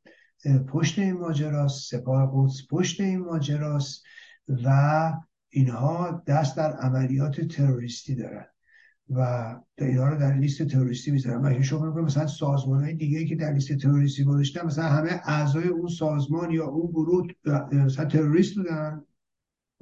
پشت 0.69 0.99
این 0.99 1.13
ماجراست 1.13 1.91
سپاه 1.91 2.31
قدس 2.35 2.61
پشت 2.71 3.01
این 3.01 3.21
ماجراست 3.21 4.05
و 4.65 5.13
اینها 5.49 6.23
دست 6.27 6.57
در 6.57 6.73
عملیات 6.73 7.41
تروریستی 7.41 8.15
دارن 8.15 8.47
و 9.11 9.55
اینها 9.79 10.09
رو 10.09 10.19
در 10.19 10.35
لیست 10.35 10.63
تروریستی 10.63 11.11
می‌ذارن. 11.11 11.41
من 11.41 11.63
شما 11.63 11.85
رو 11.85 12.05
مثلا 12.05 12.27
سازمان 12.27 12.85
های 12.85 12.95
دیگه 12.95 13.25
که 13.25 13.37
در 13.37 13.53
لیست 13.53 13.73
تروریستی 13.73 14.25
گذاشتن 14.25 14.67
مثلا 14.67 14.85
همه 14.85 15.21
اعضای 15.25 15.69
اون 15.69 15.89
سازمان 15.89 16.51
یا 16.51 16.67
اون 16.67 16.91
گروه 16.91 17.27
مثلا 17.73 18.05
تروریست 18.05 18.55
بودن. 18.57 19.03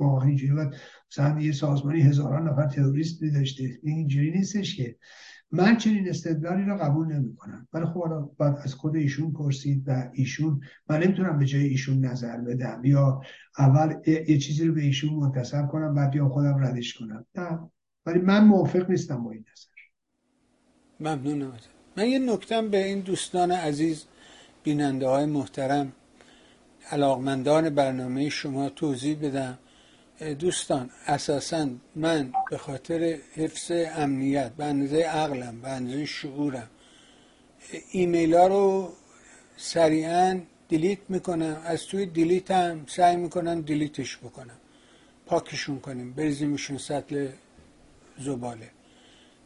واقعا 0.01 0.29
اینجوری 0.29 0.71
مثلا 1.11 1.41
یه 1.41 1.53
سازمانی 1.53 2.01
هزاران 2.01 2.49
نفر 2.49 2.67
تروریست 2.67 3.23
داشته. 3.35 3.79
اینجوری 3.83 4.31
نیستش 4.31 4.77
که. 4.77 4.97
من 5.53 5.77
چنین 5.77 6.09
استدلالی 6.09 6.63
رو 6.63 6.77
قبول 6.77 7.07
نمی 7.07 7.37
کنم 7.37 7.69
ولی 7.73 7.85
خب 7.87 8.31
بعد 8.39 8.57
از 8.65 8.75
خود 8.75 8.97
ایشون 8.97 9.33
پرسید 9.33 9.85
و 9.87 10.11
ایشون 10.13 10.61
من 10.89 11.03
نمی‌تونم 11.03 11.39
به 11.39 11.47
جای 11.47 11.65
ایشون 11.65 12.05
نظر 12.05 12.37
بدم. 12.37 12.81
یا 12.85 13.21
اول 13.59 13.95
یه 14.07 14.39
چیزی 14.39 14.65
رو 14.65 14.75
به 14.75 14.81
ایشون 14.83 15.15
منتصب 15.15 15.69
کنم 15.69 15.95
بعد 15.95 16.15
یا 16.15 16.29
خودم 16.29 16.65
ردش 16.65 16.95
کنم. 16.99 17.27
نه. 17.35 17.71
ولی 18.07 18.19
من 18.19 18.45
موافق 18.45 18.91
نیستم 18.91 19.25
با 19.25 19.31
این 19.31 19.45
نظر. 19.53 19.71
ممنونم. 21.01 21.53
من 21.97 22.09
یه 22.09 22.19
نکتم 22.19 22.69
به 22.69 22.85
این 22.85 23.01
دوستان 23.01 23.51
عزیز 23.51 24.05
بیننده 24.65 25.07
های 25.07 25.27
محترم 25.27 25.93
علاقمندان 26.91 27.71
برنامه 27.71 28.29
شما 28.29 28.69
توضیح 28.69 29.19
بدم. 29.23 29.59
دوستان 30.21 30.91
اساسا 31.07 31.69
من 31.97 32.33
به 32.51 32.59
خاطر 32.59 33.19
حفظ 33.35 33.73
امنیت 33.97 34.53
به 34.53 34.65
اندازه 34.65 35.03
عقلم 35.03 35.61
به 35.61 35.69
اندازه 35.69 36.05
شعورم 36.05 36.71
ایمیل 37.91 38.35
ها 38.35 38.47
رو 38.47 38.93
سریعا 39.57 40.41
delete 40.69 40.99
می‌کنم. 41.09 41.63
از 41.65 41.87
توی 41.87 42.07
delete 42.07 42.51
هم 42.51 42.85
سعی 42.87 43.17
می‌کنم 43.17 43.61
delete 43.61 44.03
ش 44.03 44.17
بکنم. 44.17 44.57
پاکشون 45.27 45.81
کنیم 45.81 46.13
بریزیمشون 46.13 46.79
سطل 46.79 47.29
زباله. 48.19 48.71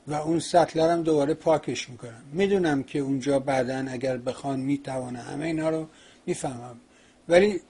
و 0.07 0.14
اون 0.14 0.38
سطل 0.38 0.81
هم 0.81 1.02
دوباره 1.02 1.35
پاکش 1.35 1.90
می‌کنم. 1.90 2.23
می‌دونم 2.33 2.83
که 2.83 2.99
اونجا 2.99 3.38
بعدا 3.38 3.87
اگر 3.88 4.16
بخوان 4.16 4.61
می‌توانن 4.61 5.18
همه 5.19 5.45
اینا 5.45 5.71
رو 5.71 5.88
می‌فهمم. 6.26 6.81
ولی 7.28 7.61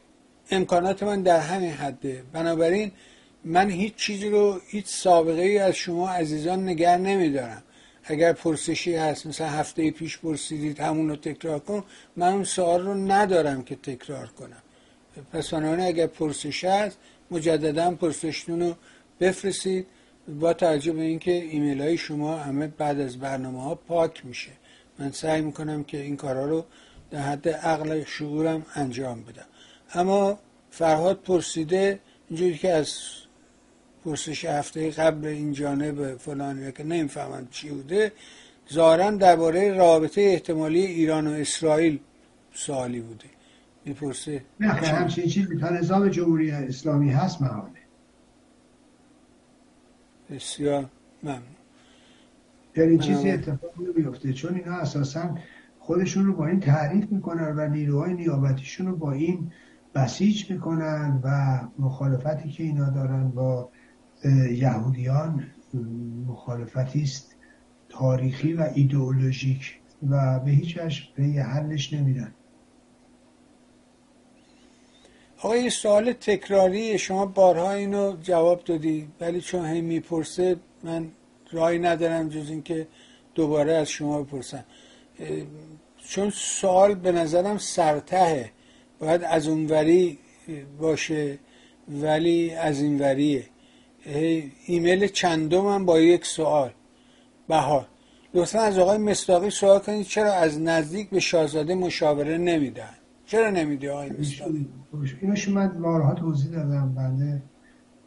امکانات 0.50 1.02
من 1.02 1.22
در 1.22 1.40
همین 1.40 1.72
حده. 1.72 2.22
بنابراین 2.32 2.92
من 3.44 3.70
هیچ 3.70 3.94
چیزی 3.94 4.28
رو 4.28 4.60
هیچ 4.66 4.86
سابقه 4.86 5.42
ای 5.42 5.58
از 5.58 5.74
شما 5.74 6.08
عزیزان 6.08 6.68
نگر 6.68 6.96
نمیدارم. 6.96 7.62
اگر 8.04 8.32
پرسشی 8.32 8.94
هست 8.94 9.26
مثلا 9.26 9.48
هفته 9.48 9.90
پیش 9.90 10.18
پرسیدید 10.18 10.80
همون 10.80 11.08
رو 11.08 11.16
تکرار 11.16 11.58
کن 11.58 11.84
من 12.16 12.32
اون 12.32 12.44
سوال 12.44 12.86
رو 12.86 12.94
ندارم 12.94 13.62
که 13.62 13.76
تکرار 13.76 14.26
کنم. 14.26 14.62
پس 15.32 15.54
بنابراین 15.54 15.86
اگر 15.86 16.06
پرسش 16.06 16.64
هست 16.64 16.98
مجددا 17.30 17.90
پرسشتون 17.90 18.60
رو 18.60 18.74
بفرستید 19.20 19.86
با 20.40 20.52
توجه 20.52 20.92
به 20.92 21.02
اینکه 21.02 21.32
ایمیل 21.32 21.82
های 21.82 21.98
شما 21.98 22.36
همه 22.36 22.66
بعد 22.66 23.00
از 23.00 23.18
برنامه 23.18 23.62
ها 23.62 23.74
پاک 23.74 24.26
میشه. 24.26 24.50
من 24.98 25.10
سعی 25.10 25.40
می‌کنم 25.40 25.84
که 25.84 26.00
این 26.00 26.16
کارها 26.16 26.44
رو 26.44 26.64
در 27.10 27.18
حد 27.18 27.48
عقل 27.48 28.04
شعورم 28.04 28.66
انجام 28.74 29.22
بدم. 29.22 29.46
اما 29.94 30.38
فرهاد 30.70 31.20
پرسیده 31.20 32.00
اینجوری 32.28 32.58
که 32.58 32.72
از 32.72 32.94
پرسش 34.04 34.44
هفته 34.44 34.90
قبل 34.90 35.26
این 35.26 35.52
جانب 35.52 36.16
فلانی 36.16 36.72
که 36.72 36.84
نمی‌فهمم 36.84 37.48
چی 37.50 37.70
بوده 37.70 38.12
ظاهرا 38.72 39.10
درباره 39.10 39.72
رابطه 39.72 40.20
احتمالی 40.20 40.86
ایران 40.86 41.26
و 41.26 41.30
اسرائیل 41.30 41.98
سوالی 42.52 43.00
بوده. 43.00 43.24
می‌پرسه. 43.84 44.44
نه 44.60 44.68
همچین 44.68 45.26
چیزی 45.26 45.56
تا 45.56 45.68
نظام 45.68 46.08
جمهوری 46.08 46.50
اسلامی 46.50 47.10
هست 47.10 47.42
محاله 47.42 47.70
بسیار 50.30 50.84
ممنون. 51.22 51.42
در 52.74 52.82
این 52.82 52.98
چیزی 52.98 53.30
اتفاق 53.30 53.70
نمیفته 53.78 54.32
چون 54.32 54.54
اینا 54.54 54.76
اساسا 54.76 55.38
خودشون 55.78 56.26
رو 56.26 56.32
با 56.32 56.46
این 56.46 56.60
تعریف 56.60 57.04
می‌کنن 57.10 57.54
و 57.56 57.68
نیروهای 57.68 58.14
نیابتیشون 58.14 58.86
رو 58.86 58.96
با 58.96 59.12
این 59.12 59.52
بسیج 59.94 60.50
می‌کنن 60.50 61.20
و 61.24 61.60
مخالفتی 61.78 62.50
که 62.50 62.62
اینا 62.62 62.90
دارن 62.90 63.30
با 63.30 63.68
یهودیان 64.50 65.44
مخالفتی 66.26 67.02
است 67.02 67.36
تاریخی 67.88 68.52
و 68.52 68.70
ایدئولوژیک 68.74 69.80
و 70.10 70.40
به 70.40 70.50
هیچ 70.50 70.78
وجه 70.78 71.02
به 71.16 71.22
حلش 71.22 71.92
نمیدن 71.92 72.34
آقا 75.38 75.56
یه 75.56 75.70
سوال 75.70 76.12
تکراری 76.12 76.98
شما 76.98 77.26
بارها 77.26 77.72
اینو 77.72 78.16
جواب 78.22 78.64
دادی 78.64 79.08
ولی 79.20 79.40
چون 79.40 79.66
هی 79.66 79.80
می‌پرسه 79.80 80.56
من 80.82 81.08
رای 81.52 81.78
ندارم 81.78 82.28
جز 82.28 82.50
اینکه 82.50 82.86
دوباره 83.34 83.72
از 83.72 83.88
شما 83.88 84.22
بپرسم. 84.22 84.64
چون 86.08 86.30
سوال 86.30 86.94
به 86.94 87.12
نظرم 87.12 87.58
سرتهه. 87.58 88.50
باید 88.98 89.22
از 89.24 89.48
اونوری 89.48 90.18
باشه 90.80 91.38
ولی 91.88 92.50
از 92.54 92.80
اینوریه 92.80 93.44
ایمیل 94.66 95.06
چندم 95.06 95.66
هم 95.66 95.84
با 95.84 96.00
یک 96.00 96.26
سوال. 96.26 96.70
بهار 97.48 97.86
لطفا 98.34 98.58
از 98.58 98.78
آقای 98.78 98.98
مصداقی 98.98 99.50
سوال 99.50 99.78
کنید 99.78 100.06
چرا 100.06 100.32
از 100.32 100.60
نزدیک 100.60 101.10
به 101.10 101.20
شاهزاده 101.20 101.74
مشاوره 101.74 102.38
نمیدن؟ 102.38 102.94
چرا 103.26 103.50
نمیده 103.50 103.90
آقای 103.90 104.10
مصداقی؟ 104.10 104.68
اینو 105.20 105.34
من 105.50 105.68
بارها 105.82 106.14
توضیح 106.14 106.50
دادم 106.50 106.94
بنده 106.94 107.42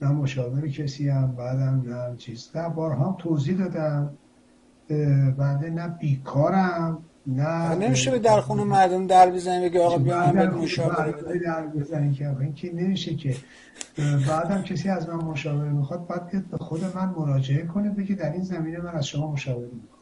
نه 0.01 0.11
مشاور 0.11 0.67
کسی 0.67 1.09
هم 1.09 1.35
بعدم 1.35 1.83
نه 1.87 2.17
چیز. 2.17 2.51
نه 2.55 2.69
بارها 2.69 3.15
توضیح 3.19 3.57
دادم. 3.57 4.17
بنده 5.37 5.69
نه 5.69 5.87
بیکارم. 5.87 7.03
نه 7.27 7.75
نمیشه 7.75 8.11
به 8.11 8.19
در 8.19 8.41
خونه 8.41 8.63
مردم 8.63 9.07
در 9.07 9.29
بزنی 9.29 9.69
بگه 9.69 9.79
آقا 9.79 9.97
بیا 9.97 10.33
من 10.33 10.49
مشاوره 10.49 11.11
بده 11.11 11.39
در 11.39 11.67
بزنی 11.67 12.13
که 12.13 12.37
این 12.39 12.53
که 12.53 12.73
نمیشه 12.73 13.15
که. 13.15 13.35
بعدم 14.27 14.61
کسی 14.61 14.89
از 14.89 15.09
من 15.09 15.15
مشاوره 15.15 15.69
می‌خواد 15.69 16.07
باید 16.07 16.49
به 16.49 16.57
خود 16.57 16.83
من 16.95 17.13
مراجعه 17.17 17.65
کنه 17.65 17.89
بگه 17.89 18.15
در 18.15 18.31
این 18.33 18.43
زمینه 18.43 18.79
من 18.79 18.95
از 18.95 19.07
شما 19.07 19.31
مشاوره 19.31 19.69
می‌خوام 19.73 19.97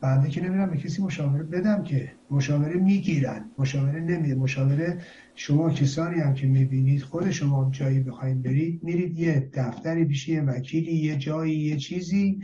بعد 0.00 0.28
که 0.28 0.40
نمیرم 0.40 0.70
به 0.70 0.76
کسی 0.76 1.02
مشاوره 1.02 1.42
بدم 1.42 1.82
که. 1.82 2.12
مشاوره 2.30 2.74
می‌گیرن. 2.74 3.50
مشاوره 3.58 4.00
نمیده. 4.00 4.34
مشاوره 4.34 4.98
شما 5.34 5.70
کسانی 5.70 6.20
هم 6.20 6.34
که 6.34 6.46
می‌بینید 6.46 7.02
خود 7.02 7.30
شما 7.30 7.70
جایی 7.70 8.00
بخواید 8.00 8.42
برید 8.42 8.84
میرید 8.84 9.18
یه 9.18 9.50
دفتری 9.54 10.04
پیش 10.04 10.28
یه 10.28 10.42
وکیلی 10.42 10.92
یه 10.92 11.16
جایی 11.16 11.58
یه 11.58 11.76
چیزی. 11.76 12.40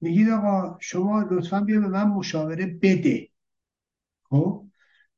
میگید 0.00 0.28
آقا 0.28 0.78
شما 0.80 1.22
لطفا 1.30 1.60
بیا 1.60 1.80
به 1.80 1.88
من 1.88 2.04
مشاوره 2.08 2.66
بده. 2.66 3.28
خب؟ 4.30 4.64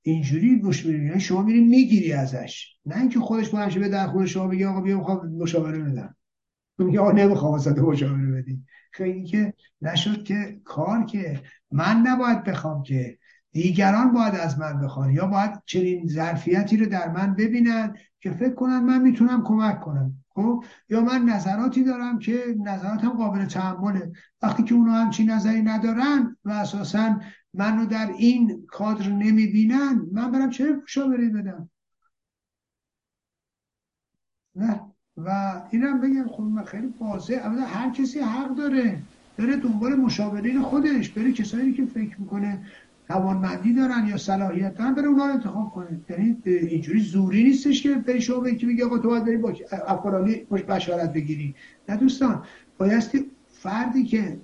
اینجوری 0.02 0.58
گوش 0.58 0.86
میرین 0.86 1.06
یعنی 1.06 1.20
شما 1.20 1.42
میری 1.42 1.60
می‌گیری 1.60 2.12
ازش. 2.12 2.76
نه 2.86 3.00
اینکه 3.00 3.20
خودش 3.20 3.48
بلند 3.48 3.78
به 3.78 3.88
در 3.88 4.06
خونه 4.06 4.26
شما 4.26 4.48
بگه 4.48 4.68
آقا 4.68 4.80
بیا 4.80 4.98
می‌خوام 4.98 5.32
مشاوره 5.32 5.78
بدم. 5.78 6.16
میگه 6.78 7.00
آقا 7.00 7.12
نمی‌خوام 7.12 7.52
واسه 7.52 7.80
مشاوره 7.80 8.32
بدی 8.32 8.64
خیلی 8.92 9.24
که 9.24 9.54
نشد 9.82 10.24
که 10.24 10.60
کار 10.64 11.04
که 11.04 11.42
من 11.70 11.96
نباید 11.96 12.44
بخوام 12.44 12.82
که 12.82 13.18
دیگران 13.56 14.12
باید 14.12 14.34
از 14.34 14.58
من 14.58 14.80
بخوان 14.80 15.10
یا 15.10 15.26
باید 15.26 15.62
چنین 15.66 16.08
ظرفیتی 16.08 16.76
رو 16.76 16.86
در 16.86 17.08
من 17.08 17.34
ببینن 17.34 17.94
که 18.20 18.30
فکر 18.30 18.54
کنن 18.54 18.78
من 18.78 19.02
می‌تونم 19.02 19.42
کمک 19.44 19.80
کنم 19.80 20.14
خب؟ 20.28 20.64
یا 20.88 21.00
من 21.00 21.22
نظراتی 21.22 21.84
دارم 21.84 22.18
که 22.18 22.56
نظراتم 22.58 23.08
قابل 23.08 23.44
تحمله. 23.44 24.12
وقتی 24.42 24.62
که 24.62 24.74
اونا 24.74 24.92
همچین 24.92 25.30
نظری 25.30 25.62
ندارن 25.62 26.36
و 26.44 26.50
اساسا 26.50 27.20
منو 27.54 27.86
در 27.86 28.12
این 28.18 28.66
کادر 28.66 29.08
نمی‌بینن 29.08 30.06
من 30.12 30.30
برم 30.30 30.50
چه 30.50 30.76
مشاوره 30.82 31.28
بدم؟ 31.28 31.70
نه؟ 34.56 34.80
و 35.16 35.62
اینم 35.70 36.00
بگم 36.00 36.28
خب 36.28 36.64
خیلی 36.64 36.94
واضح 37.00 37.34
هر 37.66 37.90
کسی 37.90 38.20
حق 38.20 38.54
داره 38.54 39.02
بره 39.38 39.56
دنبال 39.56 39.94
مشاورین 39.94 40.62
خودش 40.62 41.08
بره 41.08 41.32
کسایی 41.32 41.72
که 41.72 41.86
فکر 41.86 42.20
می‌کنه 42.20 42.66
توانمندی 43.08 43.72
دارن 43.72 44.06
یا 44.06 44.16
صلاحیت 44.16 44.74
دارن 44.74 44.94
بره 44.94 45.06
اونا 45.06 45.26
رو 45.26 45.32
انتخاب 45.32 45.70
کنه 45.70 46.00
یعنی 46.10 46.36
اینجوری 46.44 47.00
زوری 47.00 47.44
نیستش 47.44 47.82
که 47.82 47.94
بری 47.94 48.20
شما 48.20 48.40
بگی 48.40 48.76
که 48.76 48.84
آقا 48.84 48.98
تو 48.98 49.08
باید 49.08 49.24
بری 49.24 49.36
با 49.36 49.52
افغانی 49.86 50.34
بشارت 50.68 51.12
بگیری. 51.12 51.54
نه 51.88 51.96
دوستان 51.96 52.42
بایستی 52.78 53.26
فردی 53.48 54.04
که 54.04 54.36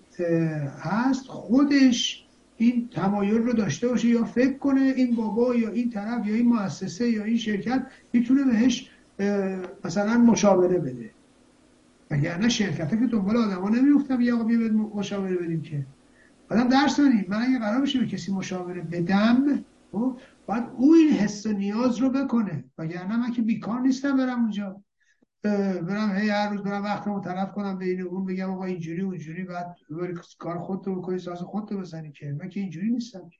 هست 0.80 1.26
خودش 1.26 2.24
این 2.56 2.88
تمایل 2.92 3.42
رو 3.42 3.52
داشته 3.52 3.88
باشه 3.88 4.08
یا 4.08 4.24
فکر 4.24 4.58
کنه 4.58 4.80
این 4.80 5.16
بابا 5.16 5.54
یا 5.54 5.70
این 5.70 5.90
طرف 5.90 6.26
یا 6.26 6.34
این 6.34 6.48
مؤسسه 6.48 7.10
یا 7.10 7.24
این 7.24 7.36
شرکت 7.36 7.86
می‌تونه 8.12 8.44
بهش 8.44 8.90
مثلا 9.84 10.18
مشاوره 10.18 10.78
بده. 10.78 11.10
نه 12.40 12.48
شرکت 12.48 12.90
که 12.90 12.96
دنبال 12.96 13.36
آدم 13.36 13.62
ها 13.62 13.68
نمیفتم 13.68 14.20
یا 14.20 14.34
آقا 14.34 14.44
بیا 14.44 14.58
مشاوره 14.94 15.36
بدیم 15.36 15.62
که. 15.62 15.86
آدم 16.50 16.68
درس 16.68 16.96
داریم 16.96 17.26
من 17.28 17.42
اگه 17.42 17.58
قرار 17.58 17.80
بشه 17.80 18.00
به 18.00 18.06
کسی 18.06 18.32
مشاوره 18.32 18.82
بدم 18.82 19.64
خب، 19.92 20.20
باید 20.46 20.64
او 20.76 20.94
این 20.94 21.12
حس 21.12 21.46
و 21.46 21.52
نیاز 21.52 21.98
رو 21.98 22.10
بکنه. 22.10 22.64
وگرنه 22.78 23.16
من 23.16 23.32
که 23.32 23.42
بیکار 23.42 23.80
نیستم 23.80 24.16
برم 24.16 24.40
اونجا. 24.40 24.82
برم 25.82 26.12
هی 26.16 26.28
هر 26.28 26.50
روز 26.50 26.62
برم 26.62 26.82
وقتمو 26.82 27.20
طرف 27.20 27.52
کنم 27.52 27.78
بین 27.78 28.00
اون 28.00 28.24
بگم 28.24 28.50
آقا 28.50 28.64
اینجوری 28.64 29.02
اونجوری 29.02 29.44
بعد 29.44 29.76
کار 30.38 30.58
خودتو 30.58 30.94
بکنی 30.94 31.18
ساز 31.18 31.38
خودتو 31.38 31.78
بزنی 31.78 32.12
که. 32.12 32.36
من 32.40 32.48
که 32.48 32.60
اینجوری 32.60 32.90
نیستم 32.90 33.28
که. 33.28 33.38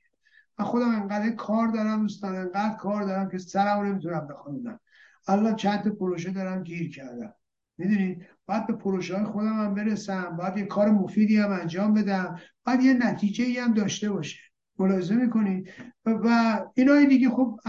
من 0.59 0.65
خودم 0.65 0.89
انقدر 0.89 1.29
کار 1.29 1.67
دارم 1.67 2.01
دوستان 2.01 2.35
انقدر 2.35 2.75
کار 2.75 3.03
دارم 3.03 3.29
که 3.29 3.37
سرم 3.37 3.85
نمی‌تونم 3.85 4.27
بخونم 4.27 4.79
الان 5.27 5.55
چند 5.55 5.87
پروژه 5.87 6.31
دارم 6.31 6.63
گیر 6.63 6.95
کردم. 6.95 7.33
می‌دونید 7.77 8.25
باید 8.45 8.67
به 8.67 8.73
پروژه 8.73 9.17
های 9.17 9.25
خودم 9.25 9.53
هم 9.53 9.73
برسم 9.73 10.35
باید 10.37 10.57
یه 10.57 10.65
کار 10.65 10.89
مفیدی 10.89 11.37
هم 11.37 11.51
انجام 11.51 11.93
بدم 11.93 12.39
باید 12.65 12.81
یه 12.83 12.93
نتیجه 12.93 13.45
ای 13.45 13.57
هم 13.57 13.73
داشته 13.73 14.11
باشه. 14.11 14.39
ملاحظه 14.79 15.15
می‌کنید؟ 15.15 15.69
و 16.05 16.59
اینای 16.75 17.05
دیگه 17.05 17.29
خب 17.29 17.59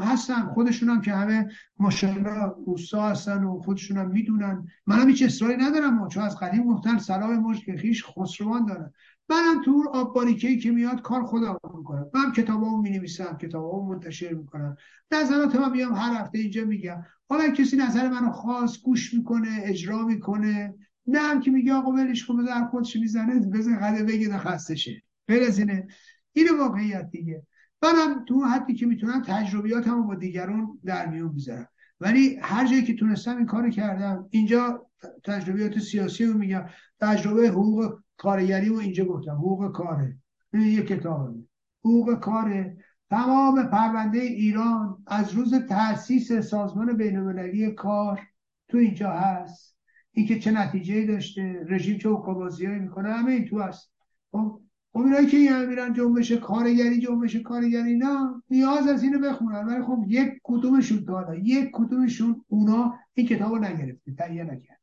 هستن 0.00 0.42
خودشون 0.42 0.88
هم 0.88 1.00
که 1.00 1.12
همه 1.12 1.48
ماشاءالله 1.78 2.52
اوستا 2.64 3.08
هستن 3.08 3.44
و 3.44 3.58
خودشون 3.58 3.96
هم 3.96 4.10
می‌دونن 4.10 4.66
منم 4.86 5.08
هیچ 5.08 5.22
اصراری 5.22 5.56
ندارم 5.56 6.08
چون 6.08 6.22
از 6.22 6.36
قدیم 6.36 6.64
گفتن 6.64 6.98
سلام 6.98 7.36
مشک 7.36 7.76
خیش 7.76 8.04
خسروان 8.04 8.66
دارن 8.66 8.92
منم 9.28 9.62
تو 9.64 9.90
آب 9.92 10.14
باریکه 10.14 10.56
که 10.56 10.70
میاد 10.70 11.02
کار 11.02 11.22
خودم 11.22 11.58
می‌کنم. 11.76 12.06
من 12.14 12.32
کتابامو 12.32 12.82
می‌نویسم 12.82 13.36
کتابامو 13.36 13.94
منتشر 13.94 14.34
می‌کنم. 14.34 14.76
نظرات 15.12 15.56
من 15.56 15.70
میام 15.72 15.94
هر 15.94 16.20
هفته 16.20 16.38
اینجا 16.38 16.64
میگم. 16.64 17.02
حالا 17.32 17.50
کسی 17.50 17.76
نظر 17.76 18.08
منو 18.08 18.30
خاص 18.30 18.82
گوش 18.82 19.14
می‌کنه 19.14 19.60
اجرا 19.62 20.06
می‌کنه 20.06 20.74
نه 21.06 21.18
هم 21.18 21.40
که 21.40 21.50
میگه 21.50 21.72
آقا 21.72 21.90
ولش 21.90 22.26
کن 22.26 22.36
بذار 22.42 22.64
خودش 22.64 22.96
می‌زنه 22.96 23.40
بزن 23.40 23.76
قده 23.76 24.04
بگه 24.04 24.38
خسته 24.38 24.74
شه. 24.74 25.02
غیر 25.28 25.42
از 25.42 25.58
اینه. 25.58 25.86
این 26.32 26.46
واقعیت 26.58 27.10
دیگه. 27.10 27.46
منم 27.82 28.24
تو 28.24 28.44
حدی 28.44 28.74
که 28.74 28.86
می‌تونم 28.86 29.22
تجربیاتمو 29.22 30.02
با 30.02 30.14
دیگران 30.14 30.78
در 30.84 31.06
میون 31.06 31.34
بذارم 31.34 31.68
ولی 32.00 32.38
هر 32.42 32.66
جایی 32.66 32.82
که 32.82 32.94
تونستم 32.94 33.36
این 33.36 33.46
کارو 33.46 33.70
کردم 33.70 34.26
اینجا 34.30 34.86
تجربیات 35.24 35.78
سیاسی 35.78 36.24
رو 36.24 36.38
میگم 36.38 36.64
تجربه 37.00 37.48
حقوق 37.48 37.98
کارگری 38.16 38.68
و 38.68 38.76
اینجا 38.76 39.04
گفتم 39.04 39.32
حقوق 39.32 39.72
کاره. 39.72 40.16
این 40.52 40.62
یه 40.62 40.82
کتاب 40.82 41.34
حقوق 41.80 42.14
کاره. 42.14 42.81
تمام 43.12 43.66
پرونده 43.66 44.18
ایران 44.18 45.02
از 45.06 45.32
روز 45.32 45.54
تاسیس 45.54 46.32
سازمان 46.32 46.96
بینالمللی 46.96 47.70
کار 47.70 48.20
تو 48.68 48.78
اینجا 48.78 49.10
هست. 49.10 49.76
اینکه 50.12 50.38
چه 50.38 50.50
نتیجه 50.50 51.06
داشته 51.06 51.64
رژیم 51.68 51.98
چه 51.98 52.08
حقوقبازی 52.08 52.66
می‌کنه 52.66 53.12
همه 53.12 53.32
این 53.32 53.44
تو 53.44 53.60
هست. 53.60 53.92
خب 54.30 54.60
خب 54.92 54.98
اینایی 54.98 55.26
که 55.26 55.36
این 55.36 55.64
میرن 55.64 55.92
جنبش 55.92 56.32
کارگری 56.32 57.00
جنبش 57.00 57.36
کارگری 57.36 57.96
نه 57.96 58.42
نیاز 58.50 58.88
از 58.88 59.02
اینو 59.02 59.18
بخونن. 59.18 59.66
ولی 59.66 59.82
خب 59.82 60.04
یک 60.06 60.32
کدومشون 60.42 61.04
دادا 61.04 61.34
یک 61.34 61.70
کدومشون 61.72 62.44
اونا 62.48 62.94
این 63.14 63.26
کتابو 63.26 63.58
نگرفته 63.58 64.12
تهیه 64.18 64.44
نکرد. 64.44 64.80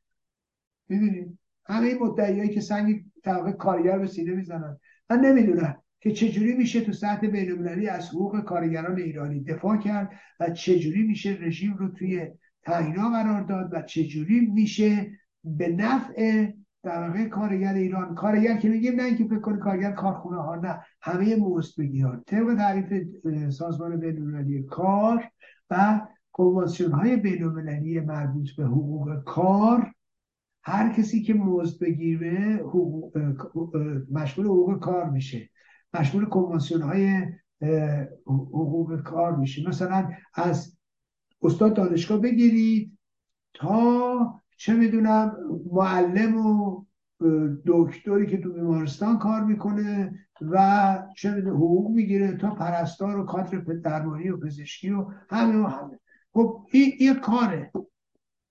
می‌دونید 0.89 1.39
همه 1.65 1.87
این 1.87 2.03
مدعیایی 2.03 2.49
که 2.49 2.61
سنگ 2.61 3.05
طبقه 3.23 3.51
کارگر 3.51 3.99
به 3.99 4.07
سینه 4.07 4.35
می‌زنن. 4.35 4.77
من 5.09 5.19
نمی‌دونم. 5.19 5.75
که 6.01 6.11
چجوری 6.11 6.53
میشه 6.53 6.81
تو 6.81 6.91
سطح 6.91 7.27
بینالمللی 7.27 7.87
از 7.87 8.09
حقوق 8.09 8.39
کارگران 8.39 8.97
ایرانی 8.97 9.43
دفاع 9.43 9.77
کرد 9.77 10.11
و 10.39 10.49
چجوری 10.49 11.03
میشه 11.03 11.37
رژیم 11.41 11.73
رو 11.73 11.89
توی 11.89 12.27
تعیینا 12.63 13.09
قرار 13.09 13.41
داد 13.41 13.69
و 13.73 13.81
چجوری 13.81 14.39
میشه 14.39 15.11
به 15.43 15.67
نفع 15.67 16.51
طبقه 16.83 17.25
کارگر 17.25 17.73
ایران 17.73 18.15
کارگر 18.15 18.57
که 18.57 18.69
میگیم 18.69 18.95
نه 18.95 19.03
اینکه 19.03 19.23
فکر 19.23 19.39
کنی 19.39 19.59
کارگر 19.59 19.91
کارخونه 19.91 20.41
ها 20.41 20.55
نه 20.55 20.79
همه 21.01 21.35
مزد 21.35 21.79
بگیرن 21.79 22.23
طبق 22.27 22.55
تعریف 22.55 23.03
سازمان 23.49 23.99
بینالمللی 23.99 24.63
کار 24.63 25.23
و 25.69 26.01
کنوانسیون 26.31 26.91
های 26.91 27.15
بینالمللی 27.17 27.99
مربوط 27.99 28.49
به 28.57 28.63
حقوق 28.63 29.23
کار 29.23 29.93
هر 30.63 30.93
کسی 30.93 31.23
که 31.23 31.33
مزد 31.33 31.79
بگیره 31.79 32.63
مشمول 34.11 34.47
حقوق 34.47 34.79
کار 34.79 35.09
میشه. 35.09 35.49
مشمول 35.93 36.25
کنوانسیون 36.25 36.81
های 36.81 37.23
حقوق 38.25 39.01
کار 39.01 39.35
میشه 39.35 39.69
مثلا 39.69 40.09
از 40.33 40.77
استاد 41.41 41.73
دانشگاه 41.73 42.17
بگیرید 42.17 42.97
تا 43.53 44.41
چه 44.57 44.73
می‌دونم 44.73 45.35
معلم 45.71 46.37
و 46.45 46.83
دکتری 47.65 48.27
که 48.27 48.37
تو 48.37 48.53
بیمارستان 48.53 49.19
کار 49.19 49.43
می‌کنه 49.43 50.19
و 50.41 50.97
چه 51.17 51.31
حقوق 51.31 51.91
می‌گیره 51.91 52.37
تا 52.37 52.55
پرستار 52.55 53.19
و 53.19 53.25
کادر 53.25 53.57
درمانی 53.57 54.29
و 54.29 54.37
پزشکی 54.37 54.89
و 54.89 55.07
همه 55.29 55.57
و 55.57 55.67
همه. 55.67 55.99
خب 56.33 56.65
این 56.71 56.91
یه 56.99 57.13
کاره. 57.13 57.71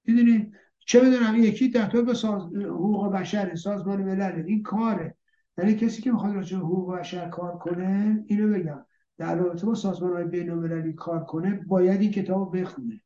می‌دونید 0.05 0.53
چه 0.79 1.01
می‌دونم؟ 1.05 1.37
یکی 1.37 1.68
در 1.68 2.03
به 2.03 2.14
ساز... 2.14 2.42
حقوق 2.42 3.12
بشر 3.12 3.55
سازمان 3.55 4.03
ملل 4.03 4.44
این 4.46 4.62
کاره. 4.62 5.16
یعنی 5.59 5.75
کسی 5.75 6.03
که 6.03 6.12
می‌خواد 6.12 6.35
راجع 6.35 6.57
حقوق 6.57 6.99
بشر 6.99 7.29
کار 7.29 7.59
کنه 7.59 8.25
اینو 8.27 8.59
بگم. 8.59 8.85
در 9.18 9.37
رابطه 9.37 9.66
با 9.66 9.75
سازمان 9.75 10.12
های 10.12 10.25
بین 10.25 10.92
کار 10.92 11.25
کنه 11.25 11.64
باید 11.66 12.01
این 12.01 12.11
کتاب 12.11 12.59
بخونه. 12.59 13.01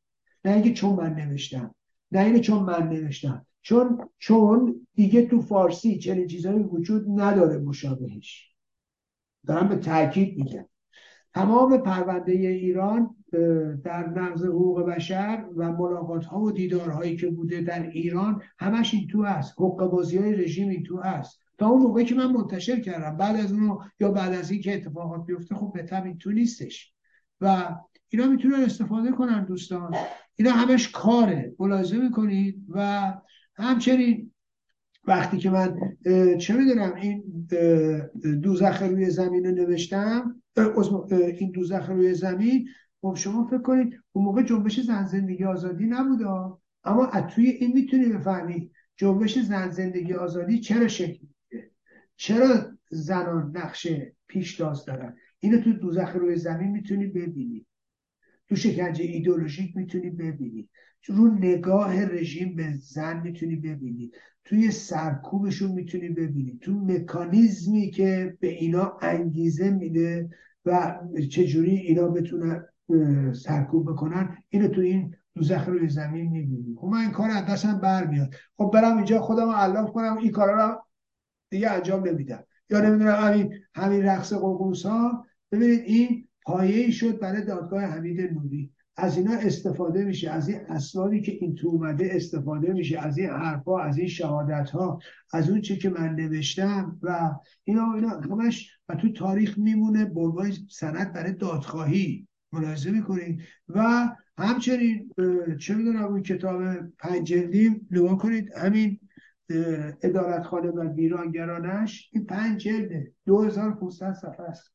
نه 0.45 0.53
اینکه 0.53 0.73
چون 0.73 0.97
من 0.97 1.15
نوشتم. 1.15 1.75
نه 2.13 2.21
اینه 2.21 2.41
چون 2.41 2.63
من 2.63 2.89
نوشتم. 2.89 3.47
چون 3.63 4.09
چون 4.19 4.87
دیگه 4.95 5.27
تو 5.27 5.41
فارسی 5.41 5.99
چنین 5.99 6.27
چیزهایی 6.27 6.63
وجود 6.63 7.21
نداره 7.21 7.59
مشابهش. 7.59 8.55
دارم 9.47 9.69
به 9.69 9.77
تاکید 9.77 10.39
میگم. 10.39 10.65
تمام 11.35 11.79
پرونده 11.79 12.33
ایران 12.33 13.17
در 13.85 14.09
نقض 14.09 14.45
حقوق 14.45 14.83
بشر 14.83 15.47
و 15.57 15.73
ملاقات 15.73 16.25
ها 16.25 16.41
و 16.41 16.53
دیدارهایی 16.53 17.17
که 17.17 17.31
بوده 17.31 17.61
در 17.61 17.91
ایران 17.91 18.43
همش 18.59 18.95
این 18.95 19.07
تو 19.07 19.23
هست. 19.23 19.53
حقوق 19.53 19.85
بازی 19.85 20.19
های 20.19 20.35
رژیم 20.35 20.69
این 20.69 20.83
تو 20.83 21.01
هست. 21.01 21.42
اون 21.67 21.83
موقعی 21.83 22.05
که 22.05 22.15
من 22.15 22.33
منتشر 22.33 22.81
کردم 22.81 23.17
بعد 23.17 23.37
از 23.37 23.53
اونو 23.53 23.79
یا 24.01 24.11
بعد 24.11 24.33
از 24.33 24.51
اینکه 24.51 24.75
اتفاقات 24.75 25.27
بیفته 25.27 25.55
خب 25.55 25.73
به 25.75 26.03
این 26.03 26.19
تو 26.19 26.33
نیستش. 26.33 26.93
و 27.41 27.77
اینا 28.09 28.27
می‌تونن 28.27 28.55
استفاده 28.55 29.11
کنن 29.11 29.45
دوستان. 29.45 29.95
اینا 30.37 30.51
همش 30.51 30.91
کاره. 30.91 31.55
ملاحظه 31.59 31.99
می‌کنید 31.99 32.65
و 32.69 33.13
همچنین 33.57 34.33
وقتی 35.05 35.39
که 35.39 35.51
من 35.51 35.79
چه 36.39 36.57
می‌دونم 36.57 36.95
این 36.95 37.47
دوزخ 38.43 38.83
روی 38.83 39.11
زمین 39.11 39.45
رو 39.45 39.51
نوشتم 39.51 40.43
این 41.39 41.51
دوزخ 41.51 41.91
روی 41.91 42.15
زمین 42.15 42.69
خب 43.01 43.15
شما 43.15 43.45
فکر 43.45 43.63
کنید 43.63 44.01
اون 44.13 44.25
موقع 44.25 44.43
جنبش 44.43 44.81
زن 44.81 45.07
زندگی 45.07 45.45
آزادی 45.45 45.87
نبوده 45.87 46.27
اما 46.85 47.07
از 47.07 47.35
توی 47.35 47.47
این 47.47 47.73
می‌تونی 47.73 48.07
بفهمید 48.07 48.73
جنبش 48.97 49.39
زن 49.39 49.71
زندگی 49.71 50.15
آزادی 50.15 50.61
چرا 50.61 50.89
شکل 50.89 51.27
چرا 52.23 52.73
زنان 52.91 53.53
نقش 53.57 53.89
پیشتاز 54.27 54.85
دارن؟ 54.85 55.17
اینو 55.41 55.61
تو 55.61 55.73
دوزخ 55.73 56.17
روی 56.17 56.37
زمین 56.37 56.71
می‌تونی 56.71 57.07
ببینید 57.07 57.67
تو 58.49 58.57
شکنجه 58.57 59.05
ایدولوژیک 59.05 59.77
می‌تونی 59.77 60.11
ببینی. 60.11 60.69
رو 61.09 61.35
نگاه 61.35 62.05
رژیم 62.05 62.57
به 62.57 62.73
زن 62.73 63.21
می‌تونی 63.23 63.57
ببینی. 63.57 64.11
توی 64.45 64.71
سرکوبشون 64.71 65.73
می‌تونی 65.73 66.09
ببینی. 66.09 66.59
تو 66.61 66.73
مکانیزمی 66.73 67.91
که 67.91 68.37
به 68.41 68.49
اینا 68.49 68.99
انگیزه 69.03 69.71
میده 69.71 70.31
و 70.67 70.99
چجوری 71.31 71.77
اینا 71.77 72.09
بتونن 72.09 72.65
سرکوب 73.33 73.91
بکنن 73.91 74.37
اینو 74.49 74.69
تو 74.69 74.81
این 74.81 75.15
دوزخ 75.35 75.69
روی 75.69 75.89
زمین 75.89 76.31
می‌بینی. 76.31 76.77
خب 76.77 76.87
من 76.87 76.99
این 76.99 77.11
کار 77.11 77.31
از 77.31 77.47
دستم 77.47 77.79
برمیاد. 77.79 78.35
خب 78.57 78.71
برم 78.75 78.97
اینجا 78.97 79.21
خودم 79.21 79.47
رو 79.47 79.53
علاف 79.53 79.91
کنم 79.93 80.17
این 80.17 80.31
کارا 80.31 80.71
رو 80.71 80.83
دیگه 81.53 81.71
انجام 81.71 82.09
نمیدم. 82.09 82.45
یا 82.71 82.81
نمی‌دونم 82.81 83.15
همین 83.15 83.55
همین 83.75 84.03
رقص 84.03 84.33
قرقوس 84.33 84.87
ها 84.87 85.27
ببینید 85.53 85.81
این 85.87 86.29
پایه 86.43 86.91
شد 86.91 87.19
برای 87.19 87.45
دادگاه 87.45 87.83
حمید 87.83 88.21
نوری. 88.21 88.71
از 88.97 89.17
اینا 89.17 89.33
استفاده 89.33 90.05
میشه 90.05 90.31
از 90.31 90.49
این 90.49 90.61
اسنادی 90.69 91.21
که 91.21 91.33
این 91.33 91.55
تو 91.55 91.69
اومده 91.69 92.09
استفاده 92.13 92.73
میشه 92.73 92.99
از 92.99 93.19
این 93.19 93.31
حرفا 93.31 93.81
از 93.81 93.99
این 93.99 94.09
شهادت 94.09 94.71
ها 94.71 94.99
از 95.33 95.51
اون 95.51 95.61
چی 95.61 95.79
که 95.79 95.91
من 95.91 96.15
نوشتم 96.15 96.99
و 97.03 97.31
اینا 97.65 97.95
اینا 97.95 98.09
همش 98.09 98.71
و 98.89 98.95
تو 98.95 99.13
تاریخ 99.13 99.59
میمونه 99.59 100.05
به 100.05 100.53
سند 100.71 101.13
برای 101.13 101.33
دادخواهی 101.33 102.27
ملاحظه 102.53 102.91
می‌کنید 102.91 103.41
و 103.69 104.09
همچنین 104.39 105.11
چه 105.61 105.75
می‌دونم 105.75 106.05
اون 106.05 106.23
کتاب 106.23 106.63
پنجلدیم 106.99 107.89
نگاه 107.91 108.19
کنید 108.19 108.53
همین 108.57 109.01
ادارتخانه 110.03 110.71
و 110.71 110.95
ویرانگرانش 110.95 112.11
این 112.13 112.27
پنج 112.27 112.61
جلده. 112.61 113.13
2500 113.27 114.13
صفحه 114.13 114.47
است. 114.47 114.73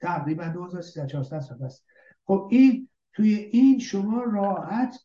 تقریبا 0.00 0.44
2300 0.44 1.40
صفحه 1.40 1.64
است. 1.64 1.84
خب 2.24 2.48
این 2.50 2.88
توی 3.12 3.34
این 3.34 3.78
شما 3.78 4.22
راحت 4.22 4.96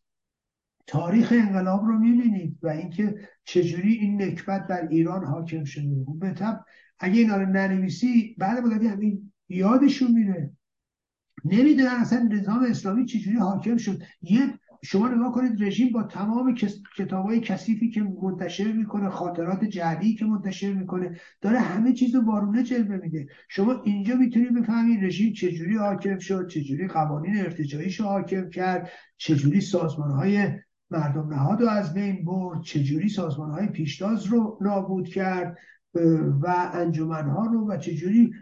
تاریخ 0.88 1.32
انقلاب 1.32 1.86
رو 1.86 2.00
می‌بینید 2.00 2.58
و 2.62 2.67
اینکه 2.67 3.15
چجوری 3.44 3.94
این 3.94 4.22
نکبت 4.22 4.67
بر 4.67 4.88
ایران 4.88 5.26
حاکم 5.26 5.63
شده. 5.63 6.06
خب 6.06 6.20
به 6.20 6.32
طب 6.32 6.65
اگه 7.00 7.20
اینا 7.20 7.38
رو 7.38 7.46
ننویسی 7.46 8.36
بعد 8.38 8.58
مدتی 8.60 8.88
همین 8.88 9.32
یادشون 9.50 10.12
میره. 10.12 10.52
نمی‌دونن 11.46 11.91
اصلا 11.91 12.30
نظام 12.32 12.63
اسلامی 12.63 13.06
چجوری 13.06 13.38
حاکم 13.38 13.78
شد. 13.78 14.02
یه 14.22 14.60
شما 14.84 15.08
نگاه 15.08 15.32
کنید 15.32 15.63
رژیم 15.63 15.91
با 15.91 16.04
تمام 16.04 16.56
کتاب 16.98 17.26
های 17.26 17.39
کثیفی 17.39 17.89
که 17.89 18.04
منتشر 18.24 18.72
می‌کنه 18.72 19.10
خاطرات 19.10 19.63
جعلی 19.63 20.15
که 20.15 20.26
منتشر 20.26 20.74
می‌کنه 20.74 21.20
داره 21.41 21.60
همه 21.60 21.94
چیز 21.94 22.15
رو 22.15 22.22
بارونه 22.22 22.63
جلوه 22.63 22.96
میده. 22.96 23.28
شما 23.50 23.82
اینجا 23.84 24.15
می‌تونید 24.15 24.62
بفهمید 24.62 25.04
رژیم 25.04 25.34
چجوری 25.34 25.78
حاکم 25.78 26.20
شد 26.20 26.48
چجوری 26.48 26.88
قوانین 26.88 27.38
ارتجاعیش 27.38 28.00
رو 28.00 28.06
حاکم 28.06 28.50
کرد 28.50 28.89
چجوری 29.17 29.62
سازمان 29.62 30.12
های 30.12 30.48
مردم 30.91 31.34
نهاد 31.34 31.62
رو 31.62 31.70
از 31.70 31.94
بین 31.94 32.26
برد 32.26 32.62
چجوری 32.62 33.10
سازمان 33.10 33.52
های 33.52 33.67
پیشتاز 33.67 34.26
رو 34.26 34.58
نابود 34.62 35.08
کرد 35.08 35.58
و 36.41 36.70
انجمنها 36.74 37.46
رو 37.46 37.70
و 37.70 37.78
چجوری 37.78 38.34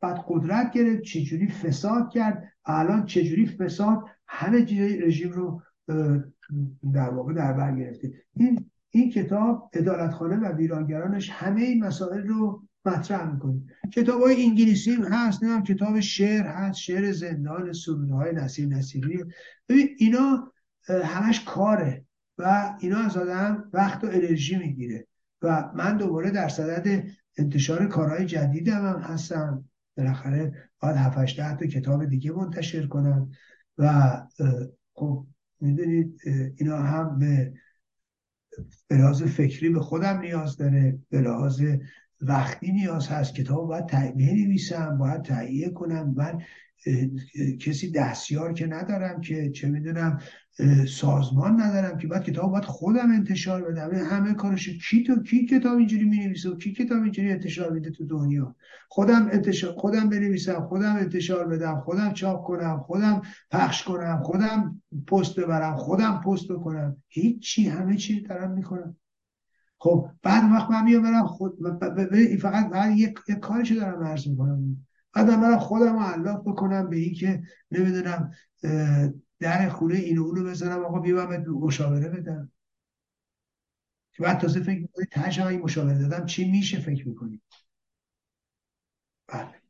بعد 0.00 0.24
قدرت 0.28 0.72
گرفت 0.72 1.02
چجوری 1.02 1.48
فساد 1.48 2.10
کرد 2.10 2.52
الان 2.64 3.04
چجوری 3.04 3.46
فساد 3.46 4.04
همه 4.34 4.64
چیز 4.64 5.02
رژیم 5.02 5.32
رو 5.32 5.62
در 6.92 7.10
واقع 7.10 7.32
در 7.34 7.52
بر 7.52 7.76
گرفته. 7.76 8.12
این 8.34 8.70
این 8.90 9.10
کتاب 9.10 9.70
ادالتخانه 9.72 10.36
و 10.36 10.56
ویرانگرانش 10.56 11.30
همه 11.30 11.60
این 11.60 11.84
مسائل 11.84 12.26
رو 12.26 12.62
مطرح 12.84 13.32
می‌کنه. 13.32 13.62
کتاب 13.92 14.20
های 14.20 14.44
انگلیسی 14.44 14.96
هست 15.10 15.44
نه 15.44 15.62
کتاب 15.62 16.00
شعر 16.00 16.46
هست 16.46 16.78
شعر 16.78 17.12
زندان 17.12 17.72
های 18.10 18.32
نصیر 18.32 18.68
نصیری. 18.68 19.24
ببین 19.68 19.88
اینا 19.98 20.52
همش 20.88 21.44
کاره 21.44 22.04
و 22.38 22.74
اینا 22.80 22.98
از 22.98 23.16
آدم 23.16 23.70
وقت 23.72 24.04
و 24.04 24.06
انرژی 24.06 24.56
می‌گیره 24.56 25.06
و 25.42 25.70
من 25.74 25.96
دوباره 25.96 26.30
در 26.30 26.48
صدد 26.48 27.04
انتشار 27.38 27.86
کارهای 27.86 28.26
جدیدم 28.26 28.86
هم 28.86 29.00
هستم. 29.00 29.64
بالاخره 29.96 30.70
باید 30.80 30.96
7 30.96 31.58
تا 31.58 31.66
کتاب 31.66 32.04
دیگه 32.04 32.32
منتشر 32.32 32.86
کنم. 32.86 33.30
و 33.78 34.12
خب 34.94 35.26
می‌دونید 35.60 36.20
اینا 36.56 36.76
هم 36.76 37.18
به 37.18 37.52
به 38.88 38.96
لحاظ 38.96 39.22
فکری 39.22 39.68
به 39.68 39.80
خودم 39.80 40.18
نیاز 40.18 40.56
داره 40.56 40.98
به 41.10 41.20
لحاظ 41.20 41.62
وقتی 42.20 42.72
نیاز 42.72 43.08
هست 43.08 43.34
کتاب 43.34 43.68
باید 43.68 43.86
نویسم 44.16 44.98
باید 44.98 45.22
تهیه 45.22 45.70
کنم 45.70 46.14
من 46.16 46.42
کسی 47.60 47.90
دستیار 47.90 48.52
که 48.52 48.66
ندارم 48.66 49.20
که 49.20 49.50
چه 49.50 49.68
می‌دونم 49.68 50.18
سازمان 50.88 51.60
ندارم 51.60 51.98
که 51.98 52.08
بعد 52.08 52.24
کتاب 52.24 52.50
باید 52.50 52.64
خودم 52.64 53.10
انتشار 53.10 53.62
بدم. 53.62 53.90
همه 53.94 54.34
کارش 54.34 54.68
کی 54.68 55.02
تو 55.02 55.22
کی 55.22 55.46
کتاب 55.46 55.78
اینجوری 55.78 56.04
می 56.04 56.18
نویسه 56.18 56.50
و 56.50 56.56
کی 56.56 56.72
کتاب 56.72 57.02
اینجوری 57.02 57.30
انتشار 57.30 57.70
میده 57.72 57.90
تو 57.90 58.06
دنیا؟ 58.06 58.56
خودم 58.88 59.28
انتشار 59.32 59.72
خودم 59.72 60.08
بنویسم 60.08 60.60
خودم 60.60 60.96
انتشار 60.96 61.48
بدم 61.48 61.80
خودم 61.80 62.12
چاپ 62.12 62.44
کنم 62.44 62.80
خودم 62.80 63.22
پخش 63.50 63.82
کنم 63.82 64.20
خودم 64.22 64.82
پست 65.06 65.40
ببرم 65.40 65.76
خودم 65.76 66.20
پست 66.24 66.52
بکنم. 66.52 66.96
هیچی 67.08 67.68
همه 67.68 67.96
چی 67.96 68.20
دارم 68.20 68.50
می‌کنم. 68.50 68.96
خب 69.78 70.08
بعد 70.22 70.52
وقت 70.52 70.70
من 70.70 70.84
میام 70.84 71.26
خود 71.26 71.58
فقط 72.40 72.70
بعد 72.70 72.96
یک, 72.96 73.18
یک 73.28 73.38
کارشو 73.38 73.74
دارم 73.74 74.04
عرض 74.04 74.28
می‌کنم. 74.28 74.86
بعد 75.12 75.30
من 75.30 75.56
خودم 75.56 75.98
رو 75.98 76.36
بکنم 76.36 76.90
به 76.90 76.96
این 76.96 77.14
که 77.14 77.42
نمی‌دونم 77.70 78.30
در 79.42 79.68
خونه 79.68 79.94
این 79.94 80.18
اونو 80.18 80.44
بزنم 80.50 80.84
آقا 80.84 80.98
بیام 81.00 81.36
مشاوره 81.36 82.08
بدم. 82.08 82.52
بعد 84.20 84.38
تازه 84.40 84.60
فکر 84.62 84.80
می‌کنید 84.80 85.08
تجا 85.10 85.48
این 85.48 85.60
مشاوره 85.60 85.98
دادم 85.98 86.26
چی 86.26 86.50
میشه 86.50 86.80
فکر 86.80 87.08
می‌کنید 87.08 87.42
بله. 89.28 89.62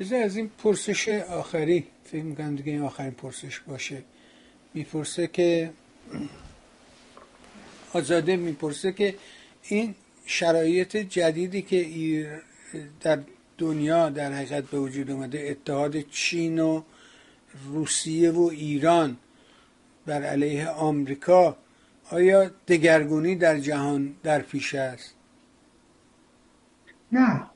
بذار 0.00 0.22
از 0.22 0.36
این 0.36 0.48
پرسش 0.48 1.08
آخری 1.08 1.86
فکر 2.04 2.22
می‌کنم 2.22 2.56
دیگه 2.56 2.72
این 2.72 2.82
آخرین 2.82 3.10
پرسش 3.10 3.60
باشه. 3.60 4.02
می‌پرسه 4.74 5.26
که 5.26 5.70
آزاده 7.94 8.36
می‌پرسه 8.36 8.92
که 8.92 9.14
این 9.62 9.94
شرایط 10.26 10.96
جدیدی 10.96 11.62
که 11.62 11.76
در 13.00 13.18
دنیا 13.58 14.08
در 14.08 14.32
حقیقت 14.32 14.64
به 14.64 14.78
وجود 14.78 15.10
اومده 15.10 15.46
اتحاد 15.50 16.00
چین 16.00 16.58
و 16.58 16.82
روسیه 17.64 18.30
و 18.30 18.40
ایران 18.40 19.16
بر 20.06 20.22
علیه 20.22 20.68
آمریکا 20.68 21.56
آیا 22.10 22.50
دگرگونی 22.68 23.34
در 23.34 23.58
جهان 23.58 24.14
در 24.22 24.40
پیش 24.40 24.74
است؟ 24.74 25.14
نه 27.12 27.46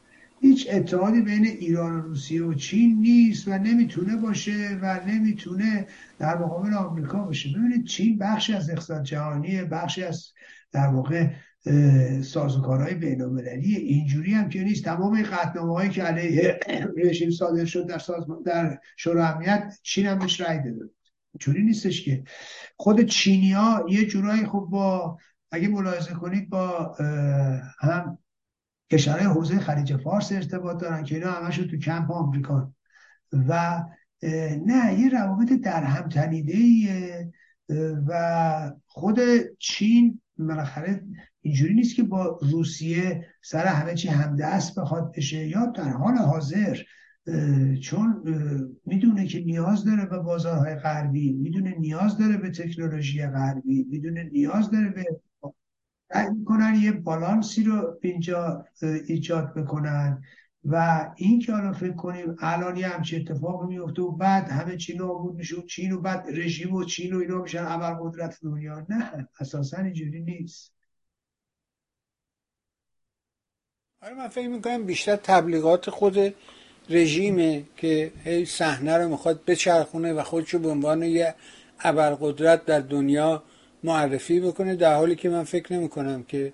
هیچ 0.40 0.66
اتحادی 0.70 1.20
بین 1.20 1.46
ایران 1.46 1.96
و 1.96 2.00
روسیه 2.00 2.42
و 2.42 2.54
چین 2.54 3.00
نیست 3.00 3.48
و 3.48 3.58
نمی‌تونه 3.58 4.16
باشه 4.16 4.78
و 4.82 5.00
نمی‌تونه 5.06 5.86
در 6.18 6.38
مقابل 6.38 6.74
آمریکا 6.74 7.18
باشه. 7.18 7.48
ببینید 7.48 7.84
چین 7.84 8.18
بخشی 8.18 8.52
از 8.52 8.70
اقتصاد 8.70 9.02
جهانی 9.02 9.64
بخشی 9.64 10.04
از 10.04 10.32
در 10.72 10.86
واقع 10.86 11.28
سازوکارهای 12.22 12.94
بین 12.94 13.22
المللی 13.22 13.76
اینجوری 13.76 14.34
هم 14.34 14.48
که 14.48 14.62
نیست. 14.62 14.84
تمام 14.84 15.22
قطنامه 15.22 15.72
هایی 15.72 15.90
که 15.90 16.02
علیه 16.02 16.60
رژیم 16.96 17.30
صادر 17.30 17.64
شد 17.64 17.86
در 17.86 17.98
سازمان 17.98 18.42
در 18.42 18.78
شورای 18.96 19.24
امنیت 19.24 19.78
چین 19.82 20.06
هم 20.06 20.18
بهش 20.18 20.40
رأی 20.40 20.58
داده 20.58 20.90
اینجوری 21.34 21.62
نیستش 21.62 22.04
که. 22.04 22.24
خود 22.76 23.00
چینیا 23.00 23.86
یه 23.88 24.06
جورایی 24.06 24.46
خب 24.46 24.66
با 24.70 25.18
اگه 25.50 25.68
ملاحظه 25.68 26.14
کنید 26.14 26.50
با 26.50 26.96
هم 27.78 28.18
کشورهای 28.92 29.26
حوزه 29.26 29.58
خلیج 29.58 29.96
فارس 29.96 30.32
ارتباط 30.32 30.80
دارن 30.80 31.04
که 31.04 31.14
اینا 31.14 31.30
همشون 31.30 31.68
تو 31.68 31.76
کمپ 31.76 32.10
آمریکان. 32.10 32.74
و 33.32 33.82
نه 34.66 35.00
یه 35.00 35.08
روابط 35.08 35.52
در 35.52 35.84
هم 35.84 36.08
و 38.08 38.72
خود 38.86 39.20
چین 39.58 40.21
بالاخره 40.46 41.04
اینجوری 41.40 41.74
نیست 41.74 41.96
که 41.96 42.02
با 42.02 42.38
روسیه 42.42 43.26
سر 43.42 43.66
همه 43.66 43.94
چی 43.94 44.08
همدست 44.08 44.78
بخواد 44.78 45.12
بشه 45.16 45.48
یا 45.48 45.66
در 45.66 45.88
حال 45.88 46.14
حاضر 46.14 46.78
چون 47.82 48.22
می‌دونه 48.86 49.26
که 49.26 49.40
نیاز 49.40 49.84
داره 49.84 50.06
به 50.06 50.18
بازارهای 50.18 50.74
غربی 50.74 51.32
می‌دونه 51.32 51.74
نیاز 51.78 52.18
داره 52.18 52.36
به 52.36 52.50
تکنولوژی 52.50 53.26
غربی 53.26 53.86
می‌دونه 53.90 54.30
نیاز 54.32 54.70
داره 54.70 54.88
به 54.88 55.04
سعی 56.12 56.30
می‌کنن 56.30 56.74
یه 56.74 56.92
بالانسی 56.92 57.64
رو 57.64 57.98
اینجا 58.02 58.64
ایجاد 59.06 59.54
بکنن. 59.54 60.22
و 60.64 61.06
این 61.16 61.38
که 61.40 61.52
حالا 61.52 61.72
فکر 61.72 61.92
کنیم 61.92 62.36
الان 62.38 62.76
یه 62.76 62.88
همچه 62.88 63.16
اتفاق 63.16 63.62
میفته 63.62 64.02
و 64.02 64.12
بعد 64.12 64.48
همه 64.48 64.76
چی 64.76 64.96
نابود 64.96 65.34
میشه 65.34 65.56
و 65.56 65.62
چین 65.62 65.92
و 65.92 66.00
بعد 66.00 66.26
رژیم 66.28 66.74
و 66.74 66.84
چین 66.84 67.14
و 67.14 67.18
اینا 67.18 67.42
میشن 67.42 67.58
اول 67.58 67.94
قدرت 68.00 68.38
دنیا. 68.42 68.86
نه 68.88 69.28
اساسا 69.40 69.76
اینجوری 69.76 70.20
نیست. 70.20 70.74
آره 74.02 74.14
من 74.14 74.28
فکر 74.28 74.48
می‌کنم 74.48 74.86
بیشتر 74.86 75.16
تبلیغات 75.16 75.90
خود 75.90 76.34
رژیمه 76.90 77.64
که 77.76 78.12
هی 78.24 78.44
صحنه 78.44 78.96
رو 78.96 79.08
می‌خواد 79.08 79.44
بچرخونه 79.44 80.12
و 80.12 80.22
خودشو 80.22 80.58
به 80.58 80.68
عنوان 80.68 81.02
یه 81.02 81.34
ابرقدرت 81.80 82.64
در 82.64 82.80
دنیا 82.80 83.42
معرفی 83.84 84.40
بکنه 84.40 84.76
در 84.76 84.94
حالی 84.94 85.16
که 85.16 85.28
من 85.28 85.44
فکر 85.44 85.72
نمی 85.72 85.88
کنم 85.88 86.22
که 86.22 86.52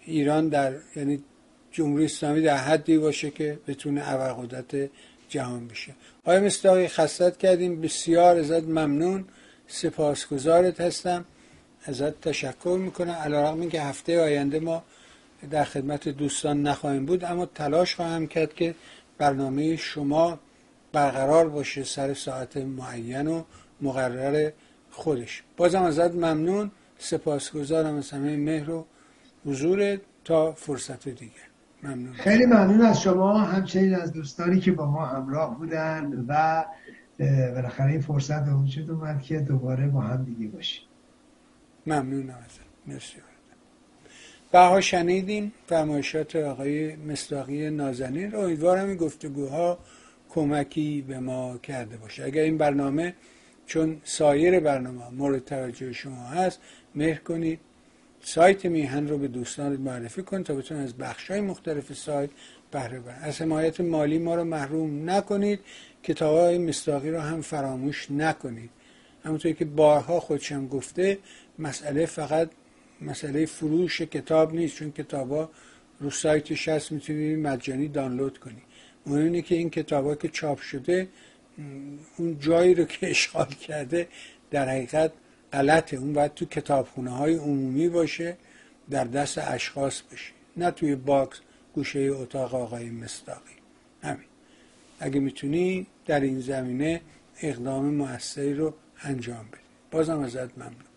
ایران 0.00 0.48
در 0.48 0.74
یعنی 0.96 1.24
جمهوری 1.72 2.04
اسلامی 2.04 2.42
در 2.42 2.56
حدی 2.56 2.98
باشه 2.98 3.30
که 3.30 3.58
بتونه 3.68 4.02
ابرقدرت 4.12 4.90
جهان 5.28 5.68
بشه. 5.68 5.94
آیا 6.24 6.40
مستاقی 6.40 6.88
خستت 6.88 7.38
کردیم. 7.38 7.80
بسیار 7.80 8.36
ازت 8.36 8.62
ممنون. 8.62 9.24
سپاسگزارت 9.68 10.80
هستم. 10.80 11.24
ازت 11.84 12.20
تشکر 12.20 12.78
می‌کنم. 12.80 13.12
علیرغم 13.12 13.60
اینکه 13.60 13.82
هفته 13.82 14.20
آینده 14.20 14.60
ما 14.60 14.82
در 15.50 15.64
خدمت 15.64 16.08
دوستان 16.08 16.62
نخواهیم 16.62 17.06
بود 17.06 17.24
اما 17.24 17.46
تلاش 17.46 17.94
خواهم 17.94 18.26
کرد 18.26 18.54
که 18.54 18.74
برنامه 19.18 19.76
شما 19.76 20.38
برقرار 20.92 21.48
باشه 21.48 21.84
سر 21.84 22.14
ساعت 22.14 22.56
معین 22.56 23.26
و 23.26 23.42
مقرر 23.80 24.50
خودش. 24.90 25.42
بازم 25.56 25.82
ازت 25.82 26.10
ممنون. 26.14 26.70
سپاسگزارم 26.98 27.96
از 27.96 28.10
همه 28.10 28.36
مهر 28.36 28.70
و 28.70 28.86
حضور 29.46 29.98
تا 30.24 30.52
فرصت 30.52 31.08
دیگه 31.08 31.49
ممنون. 31.82 32.12
خیلی 32.12 32.46
ممنون 32.46 32.80
از 32.80 33.02
شما. 33.02 33.38
همچنین 33.38 33.94
از 33.94 34.12
دوستانی 34.12 34.60
که 34.60 34.72
با 34.72 34.86
ما 34.90 35.06
همراه 35.06 35.58
بودن 35.58 36.24
و 36.28 36.64
بالاخره 37.54 37.90
این 37.90 38.00
فرصت 38.00 38.44
به 38.44 38.54
وجود 38.54 38.90
اومد 38.90 39.22
که 39.22 39.38
دوباره 39.38 39.88
با 39.88 40.00
هم 40.00 40.24
دیگه 40.24 40.48
باشیم. 40.48 40.82
ممنونم 41.86 42.38
ازت. 42.44 42.60
مرسی. 42.86 43.16
بها 44.52 44.80
شنیدیم 44.80 45.52
فرمایشات 45.66 46.36
آقای 46.36 46.96
مصداقی 46.96 47.70
نازنین. 47.70 48.32
رو 48.32 48.40
امیدوارم 48.40 48.88
این 48.88 48.96
گفتگوها 48.96 49.78
کمکی 50.28 51.04
به 51.08 51.18
ما 51.18 51.58
کرده 51.58 51.96
باشه. 51.96 52.24
اگر 52.24 52.42
این 52.42 52.58
برنامه 52.58 53.14
چون 53.66 54.00
سایر 54.04 54.60
برنامه 54.60 55.10
مورد 55.10 55.44
توجه 55.44 55.92
شما 55.92 56.24
هست 56.24 56.60
مهر 56.94 57.18
کنید. 57.18 57.60
سایت 58.22 58.66
میهن 58.66 59.08
رو 59.08 59.18
به 59.18 59.28
دوستان 59.28 59.76
معرفی 59.76 60.22
کنید 60.22 60.46
تا 60.46 60.54
بتونید 60.54 60.84
از 60.84 60.96
بخش 60.96 61.30
های 61.30 61.40
مختلف 61.40 61.92
سایت 61.92 62.30
بهره 62.70 63.00
برن 63.00 63.18
از 63.22 63.42
حمایت 63.42 63.80
مالی 63.80 64.18
ما 64.18 64.34
رو 64.34 64.44
محروم 64.44 65.10
نکنید 65.10 65.60
کتاب 66.02 66.36
های 66.36 66.58
مصداقی 66.58 67.10
رو 67.10 67.20
هم 67.20 67.40
فراموش 67.40 68.10
نکنید. 68.10 68.70
همونطوری 69.24 69.54
که 69.54 69.64
بارها 69.64 70.20
خودشم 70.20 70.68
گفته 70.68 71.18
مسئله 71.58 72.06
فقط 72.06 72.50
مسئله 73.00 73.46
فروش 73.46 74.02
کتاب 74.02 74.54
نیست 74.54 74.76
چون 74.76 74.92
کتابا 74.92 75.50
رو 76.00 76.10
سایتش 76.10 76.68
هست 76.68 76.92
می‌تونید 76.92 77.38
مجانی 77.38 77.88
دانلود 77.88 78.38
کنی. 78.38 78.62
مهم 79.06 79.24
اینه 79.24 79.42
که 79.42 79.54
این 79.54 79.70
کتابا 79.70 80.14
که 80.14 80.28
چاپ 80.28 80.60
شده 80.60 81.08
اون 82.16 82.38
جایی 82.38 82.74
رو 82.74 82.84
که 82.84 83.10
اشغال 83.10 83.46
کرده 83.46 84.08
در 84.50 84.68
حقیقت 84.68 85.12
غلطه 85.52 85.96
اون 85.96 86.12
باید 86.12 86.34
تو 86.34 86.44
کتابخونه 86.44 87.10
های 87.10 87.34
عمومی 87.34 87.88
باشه 87.88 88.36
در 88.90 89.04
دست 89.04 89.38
اشخاص 89.38 90.02
باشه. 90.10 90.32
نه 90.56 90.70
توی 90.70 90.94
box 90.94 91.40
گوشه 91.74 91.98
اتاق 92.00 92.54
آقای 92.54 92.90
مصداقی 92.90 93.54
همین. 94.02 94.26
اگه 95.00 95.20
می‌تونی 95.20 95.86
در 96.06 96.20
این 96.20 96.40
زمینه 96.40 97.00
اقدام 97.42 97.94
موثری 97.94 98.54
رو 98.54 98.74
انجام 99.02 99.46
بدی. 99.52 99.60
بازم 99.90 100.20
ازت 100.20 100.58
ممنون. 100.58 100.89